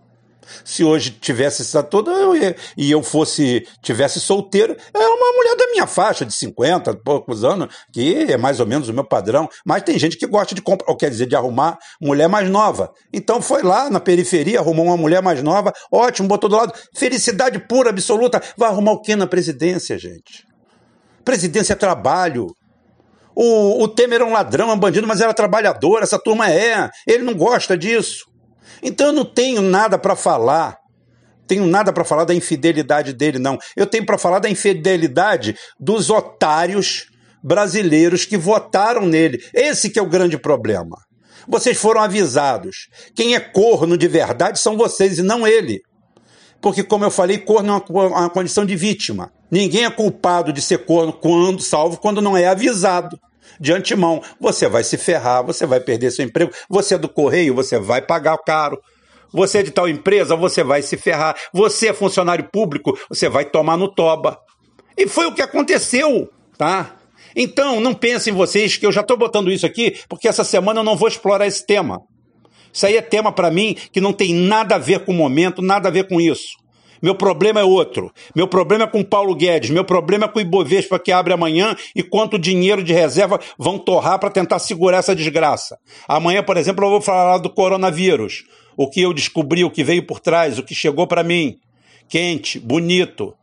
se 0.64 0.84
hoje 0.84 1.10
tivesse 1.10 1.62
essa 1.62 1.82
toda 1.82 2.10
eu 2.10 2.34
e 2.76 2.90
eu 2.90 3.02
fosse 3.02 3.66
tivesse 3.82 4.20
solteiro, 4.20 4.76
era 4.92 5.08
uma 5.08 5.32
mulher 5.32 5.56
da 5.56 5.66
minha 5.68 5.86
faixa 5.86 6.24
de 6.24 6.32
50 6.34 6.90
e 6.90 6.96
poucos 6.96 7.44
anos, 7.44 7.74
que 7.92 8.32
é 8.32 8.36
mais 8.36 8.60
ou 8.60 8.66
menos 8.66 8.88
o 8.88 8.92
meu 8.92 9.04
padrão, 9.04 9.48
mas 9.64 9.82
tem 9.82 9.98
gente 9.98 10.16
que 10.16 10.26
gosta 10.26 10.54
de 10.54 10.62
comprar, 10.62 10.90
ou 10.90 10.96
quer 10.96 11.10
dizer, 11.10 11.26
de 11.26 11.36
arrumar 11.36 11.78
mulher 12.00 12.28
mais 12.28 12.48
nova. 12.48 12.92
Então 13.12 13.40
foi 13.40 13.62
lá 13.62 13.90
na 13.90 14.00
periferia, 14.00 14.60
arrumou 14.60 14.86
uma 14.86 14.96
mulher 14.96 15.22
mais 15.22 15.42
nova, 15.42 15.72
ótimo, 15.92 16.28
botou 16.28 16.48
do 16.48 16.56
lado. 16.56 16.72
Felicidade 16.94 17.58
pura, 17.58 17.90
absoluta. 17.90 18.42
Vai 18.56 18.68
arrumar 18.68 18.92
o 18.92 19.00
que 19.00 19.14
na 19.16 19.26
presidência, 19.26 19.98
gente? 19.98 20.46
Presidência 21.24 21.72
é 21.72 21.76
trabalho. 21.76 22.54
O, 23.34 23.82
o 23.82 23.88
Temer 23.88 24.20
é 24.20 24.24
um 24.24 24.32
ladrão, 24.32 24.70
é 24.70 24.74
um 24.74 24.78
bandido, 24.78 25.06
mas 25.06 25.20
era 25.20 25.34
trabalhador, 25.34 26.02
essa 26.02 26.18
turma 26.18 26.50
é. 26.50 26.88
Ele 27.06 27.24
não 27.24 27.34
gosta 27.34 27.76
disso. 27.76 28.26
Então 28.82 29.08
eu 29.08 29.12
não 29.12 29.24
tenho 29.24 29.62
nada 29.62 29.98
para 29.98 30.16
falar. 30.16 30.78
Tenho 31.46 31.66
nada 31.66 31.92
para 31.92 32.04
falar 32.04 32.24
da 32.24 32.34
infidelidade 32.34 33.12
dele, 33.12 33.38
não. 33.38 33.58
Eu 33.76 33.86
tenho 33.86 34.06
para 34.06 34.16
falar 34.16 34.38
da 34.38 34.48
infidelidade 34.48 35.56
dos 35.78 36.08
otários 36.08 37.06
brasileiros 37.42 38.24
que 38.24 38.36
votaram 38.36 39.06
nele. 39.06 39.42
Esse 39.52 39.90
que 39.90 39.98
é 39.98 40.02
o 40.02 40.08
grande 40.08 40.38
problema. 40.38 40.96
Vocês 41.46 41.76
foram 41.76 42.00
avisados. 42.00 42.88
Quem 43.14 43.34
é 43.34 43.40
corno 43.40 43.98
de 43.98 44.08
verdade 44.08 44.58
são 44.58 44.76
vocês 44.76 45.18
e 45.18 45.22
não 45.22 45.46
ele. 45.46 45.82
Porque, 46.62 46.82
como 46.82 47.04
eu 47.04 47.10
falei, 47.10 47.36
corno 47.36 47.74
é 47.74 47.92
uma, 47.92 48.30
condição 48.30 48.64
de 48.64 48.74
vítima. 48.74 49.30
Ninguém 49.50 49.84
é 49.84 49.90
culpado 49.90 50.50
de 50.50 50.62
ser 50.62 50.78
corno 50.86 51.12
quando, 51.12 51.60
salvo 51.60 51.98
quando 51.98 52.22
não 52.22 52.34
é 52.34 52.46
avisado 52.46 53.18
de 53.60 53.72
antemão. 53.72 54.22
Você 54.40 54.68
vai 54.68 54.84
se 54.84 54.96
ferrar, 54.96 55.44
você 55.44 55.66
vai 55.66 55.80
perder 55.80 56.10
seu 56.10 56.24
emprego. 56.24 56.52
Você 56.68 56.94
é 56.94 56.98
do 56.98 57.08
correio, 57.08 57.54
você 57.54 57.78
vai 57.78 58.02
pagar 58.02 58.36
caro. 58.38 58.80
Você 59.32 59.58
é 59.58 59.62
de 59.62 59.70
tal 59.70 59.88
empresa, 59.88 60.36
você 60.36 60.62
vai 60.62 60.80
se 60.82 60.96
ferrar. 60.96 61.36
Você 61.52 61.88
é 61.88 61.92
funcionário 61.92 62.48
público, 62.52 62.96
você 63.08 63.28
vai 63.28 63.44
tomar 63.44 63.76
no 63.76 63.88
toba. 63.88 64.38
E 64.96 65.08
foi 65.08 65.26
o 65.26 65.34
que 65.34 65.42
aconteceu, 65.42 66.30
tá? 66.56 66.96
Então, 67.34 67.80
não 67.80 67.92
pensem 67.92 68.32
vocês 68.32 68.76
que 68.76 68.86
eu 68.86 68.92
já 68.92 69.00
estou 69.00 69.16
botando 69.16 69.50
isso 69.50 69.66
aqui, 69.66 69.98
porque 70.08 70.28
essa 70.28 70.44
semana 70.44 70.80
eu 70.80 70.84
não 70.84 70.96
vou 70.96 71.08
explorar 71.08 71.46
esse 71.46 71.66
tema. 71.66 71.98
Isso 72.72 72.86
aí 72.86 72.96
é 72.96 73.02
tema 73.02 73.32
para 73.32 73.50
mim 73.50 73.76
que 73.92 74.00
não 74.00 74.12
tem 74.12 74.32
nada 74.34 74.76
a 74.76 74.78
ver 74.78 75.04
com 75.04 75.12
o 75.12 75.16
momento, 75.16 75.62
nada 75.62 75.88
a 75.88 75.92
ver 75.92 76.08
com 76.08 76.20
isso. 76.20 76.63
Meu 77.04 77.14
problema 77.14 77.60
é 77.60 77.64
outro. 77.64 78.10
Meu 78.34 78.48
problema 78.48 78.84
é 78.84 78.86
com 78.86 79.04
Paulo 79.04 79.34
Guedes. 79.34 79.68
Meu 79.68 79.84
problema 79.84 80.24
é 80.24 80.28
com 80.28 80.38
o 80.38 80.40
Ibovespa 80.40 80.98
que 80.98 81.12
abre 81.12 81.34
amanhã 81.34 81.76
e 81.94 82.02
quanto 82.02 82.38
dinheiro 82.38 82.82
de 82.82 82.94
reserva 82.94 83.38
vão 83.58 83.78
torrar 83.78 84.18
para 84.18 84.30
tentar 84.30 84.58
segurar 84.58 85.00
essa 85.00 85.14
desgraça. 85.14 85.76
Amanhã, 86.08 86.42
por 86.42 86.56
exemplo, 86.56 86.82
eu 86.82 86.88
vou 86.88 87.02
falar 87.02 87.36
do 87.36 87.50
coronavírus. 87.50 88.44
O 88.74 88.88
que 88.88 89.02
eu 89.02 89.12
descobri, 89.12 89.62
o 89.62 89.70
que 89.70 89.84
veio 89.84 90.06
por 90.06 90.18
trás, 90.18 90.58
o 90.58 90.62
que 90.62 90.74
chegou 90.74 91.06
para 91.06 91.22
mim. 91.22 91.58
Quente, 92.08 92.58
bonito. 92.58 93.34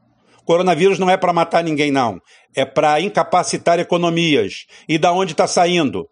Coronavírus 0.44 0.98
não 0.98 1.08
é 1.08 1.16
para 1.16 1.32
matar 1.32 1.64
ninguém, 1.64 1.92
não. 1.92 2.20
É 2.56 2.66
para 2.66 3.00
incapacitar 3.00 3.78
economias. 3.80 4.66
E 4.90 4.98
da 4.98 5.14
onde 5.14 5.34
está 5.34 5.46
saindo? 5.46 6.10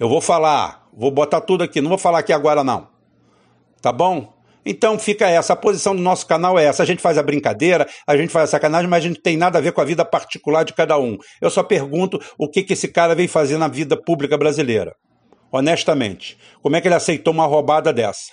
Eu 0.00 0.08
vou 0.08 0.22
falar, 0.22 0.88
vou 0.96 1.10
botar 1.10 1.42
tudo 1.42 1.62
aqui, 1.62 1.82
não 1.82 1.90
vou 1.90 1.98
falar 1.98 2.20
aqui 2.20 2.32
agora, 2.32 2.64
não. 2.64 2.88
Tá 3.82 3.92
bom? 3.92 4.33
Então 4.64 4.98
fica 4.98 5.28
essa. 5.28 5.52
A 5.52 5.56
posição 5.56 5.94
do 5.94 6.02
nosso 6.02 6.26
canal 6.26 6.58
é 6.58 6.64
essa. 6.64 6.82
A 6.82 6.86
gente 6.86 7.02
faz 7.02 7.18
a 7.18 7.22
brincadeira, 7.22 7.86
a 8.06 8.16
gente 8.16 8.30
faz 8.30 8.48
a 8.48 8.52
sacanagem, 8.52 8.88
mas 8.88 9.04
a 9.04 9.08
gente 9.08 9.20
tem 9.20 9.36
nada 9.36 9.58
a 9.58 9.60
ver 9.60 9.72
com 9.72 9.80
a 9.80 9.84
vida 9.84 10.04
particular 10.04 10.64
de 10.64 10.72
cada 10.72 10.98
um. 10.98 11.18
Eu 11.40 11.50
só 11.50 11.62
pergunto 11.62 12.20
o 12.38 12.48
que, 12.48 12.62
que 12.62 12.72
esse 12.72 12.88
cara 12.88 13.14
vem 13.14 13.28
fazer 13.28 13.58
na 13.58 13.68
vida 13.68 13.96
pública 13.96 14.38
brasileira. 14.38 14.94
Honestamente. 15.52 16.36
Como 16.62 16.76
é 16.76 16.80
que 16.80 16.88
ele 16.88 16.94
aceitou 16.94 17.32
uma 17.32 17.46
roubada 17.46 17.92
dessa? 17.92 18.32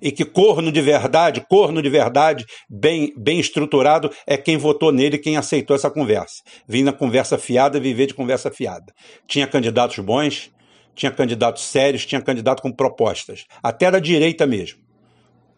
E 0.00 0.12
que 0.12 0.24
corno 0.24 0.70
de 0.70 0.80
verdade, 0.80 1.44
corno 1.48 1.82
de 1.82 1.88
verdade, 1.88 2.44
bem, 2.68 3.12
bem 3.16 3.40
estruturado, 3.40 4.10
é 4.26 4.36
quem 4.36 4.56
votou 4.56 4.92
nele, 4.92 5.18
quem 5.18 5.36
aceitou 5.36 5.74
essa 5.74 5.90
conversa. 5.90 6.42
Vim 6.68 6.82
na 6.84 6.92
conversa 6.92 7.36
fiada, 7.36 7.80
viver 7.80 8.06
de 8.06 8.14
conversa 8.14 8.50
fiada. 8.50 8.92
Tinha 9.26 9.46
candidatos 9.46 9.98
bons, 9.98 10.52
tinha 10.94 11.10
candidatos 11.10 11.64
sérios, 11.64 12.06
tinha 12.06 12.20
candidato 12.20 12.62
com 12.62 12.70
propostas. 12.70 13.44
Até 13.62 13.90
da 13.90 13.98
direita 13.98 14.46
mesmo. 14.46 14.87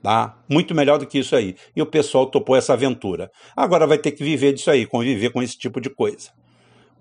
Tá? 0.03 0.39
Muito 0.49 0.75
melhor 0.75 0.99
do 0.99 1.07
que 1.07 1.19
isso 1.19 1.37
aí. 1.37 1.55
E 1.77 1.83
o 1.83 1.87
pessoal 1.87 2.27
topou 2.27 2.57
essa 2.57 2.73
aventura. 2.73 3.31
Agora 3.55 3.87
vai 3.87 3.99
ter 3.99 4.13
que 4.13 4.25
viver 4.25 4.55
disso 4.55 4.71
aí, 4.71 4.87
conviver 4.87 5.31
com 5.31 5.43
esse 5.43 5.59
tipo 5.59 5.81
de 5.81 5.91
coisa. 5.91 6.31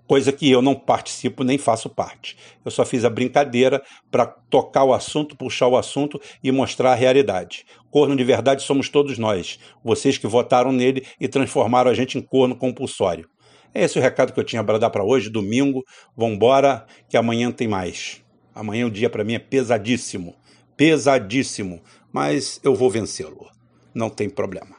Coisa 0.06 0.32
que 0.32 0.50
eu 0.50 0.60
não 0.60 0.74
participo 0.74 1.44
nem 1.44 1.56
faço 1.56 1.88
parte. 1.88 2.36
Eu 2.64 2.70
só 2.70 2.84
fiz 2.84 3.04
a 3.04 3.08
brincadeira 3.08 3.80
para 4.10 4.26
tocar 4.26 4.82
o 4.82 4.92
assunto, 4.92 5.36
puxar 5.36 5.68
o 5.68 5.76
assunto 5.76 6.20
e 6.42 6.50
mostrar 6.50 6.92
a 6.92 6.96
realidade. 6.96 7.64
Corno 7.90 8.16
de 8.16 8.24
verdade 8.24 8.62
somos 8.62 8.88
todos 8.88 9.18
nós. 9.18 9.58
Vocês 9.84 10.18
que 10.18 10.26
votaram 10.26 10.72
nele 10.72 11.06
e 11.20 11.28
transformaram 11.28 11.90
a 11.90 11.94
gente 11.94 12.18
em 12.18 12.20
corno 12.20 12.56
compulsório. 12.56 13.28
É 13.72 13.84
esse 13.84 13.98
o 14.00 14.02
recado 14.02 14.32
que 14.32 14.40
eu 14.40 14.44
tinha 14.44 14.64
para 14.64 14.78
dar 14.78 14.90
para 14.90 15.04
hoje, 15.04 15.30
domingo. 15.30 15.84
Vambora, 16.16 16.84
que 17.08 17.16
amanhã 17.16 17.52
tem 17.52 17.68
mais. 17.68 18.20
Amanhã 18.52 18.86
o 18.86 18.90
dia 18.90 19.08
para 19.08 19.22
mim 19.22 19.34
é 19.34 19.38
pesadíssimo. 19.38 20.34
Pesadíssimo 20.76 21.80
mas 22.12 22.60
eu 22.62 22.74
vou 22.74 22.90
vencê-lo. 22.90 23.48
Não 23.94 24.10
tem 24.10 24.28
problema. 24.28 24.76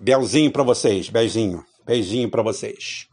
Belzinho 0.00 0.50
para 0.50 0.62
vocês, 0.62 1.08
beijinho. 1.08 1.64
Beijinho 1.84 2.30
para 2.30 2.42
vocês. 2.42 3.08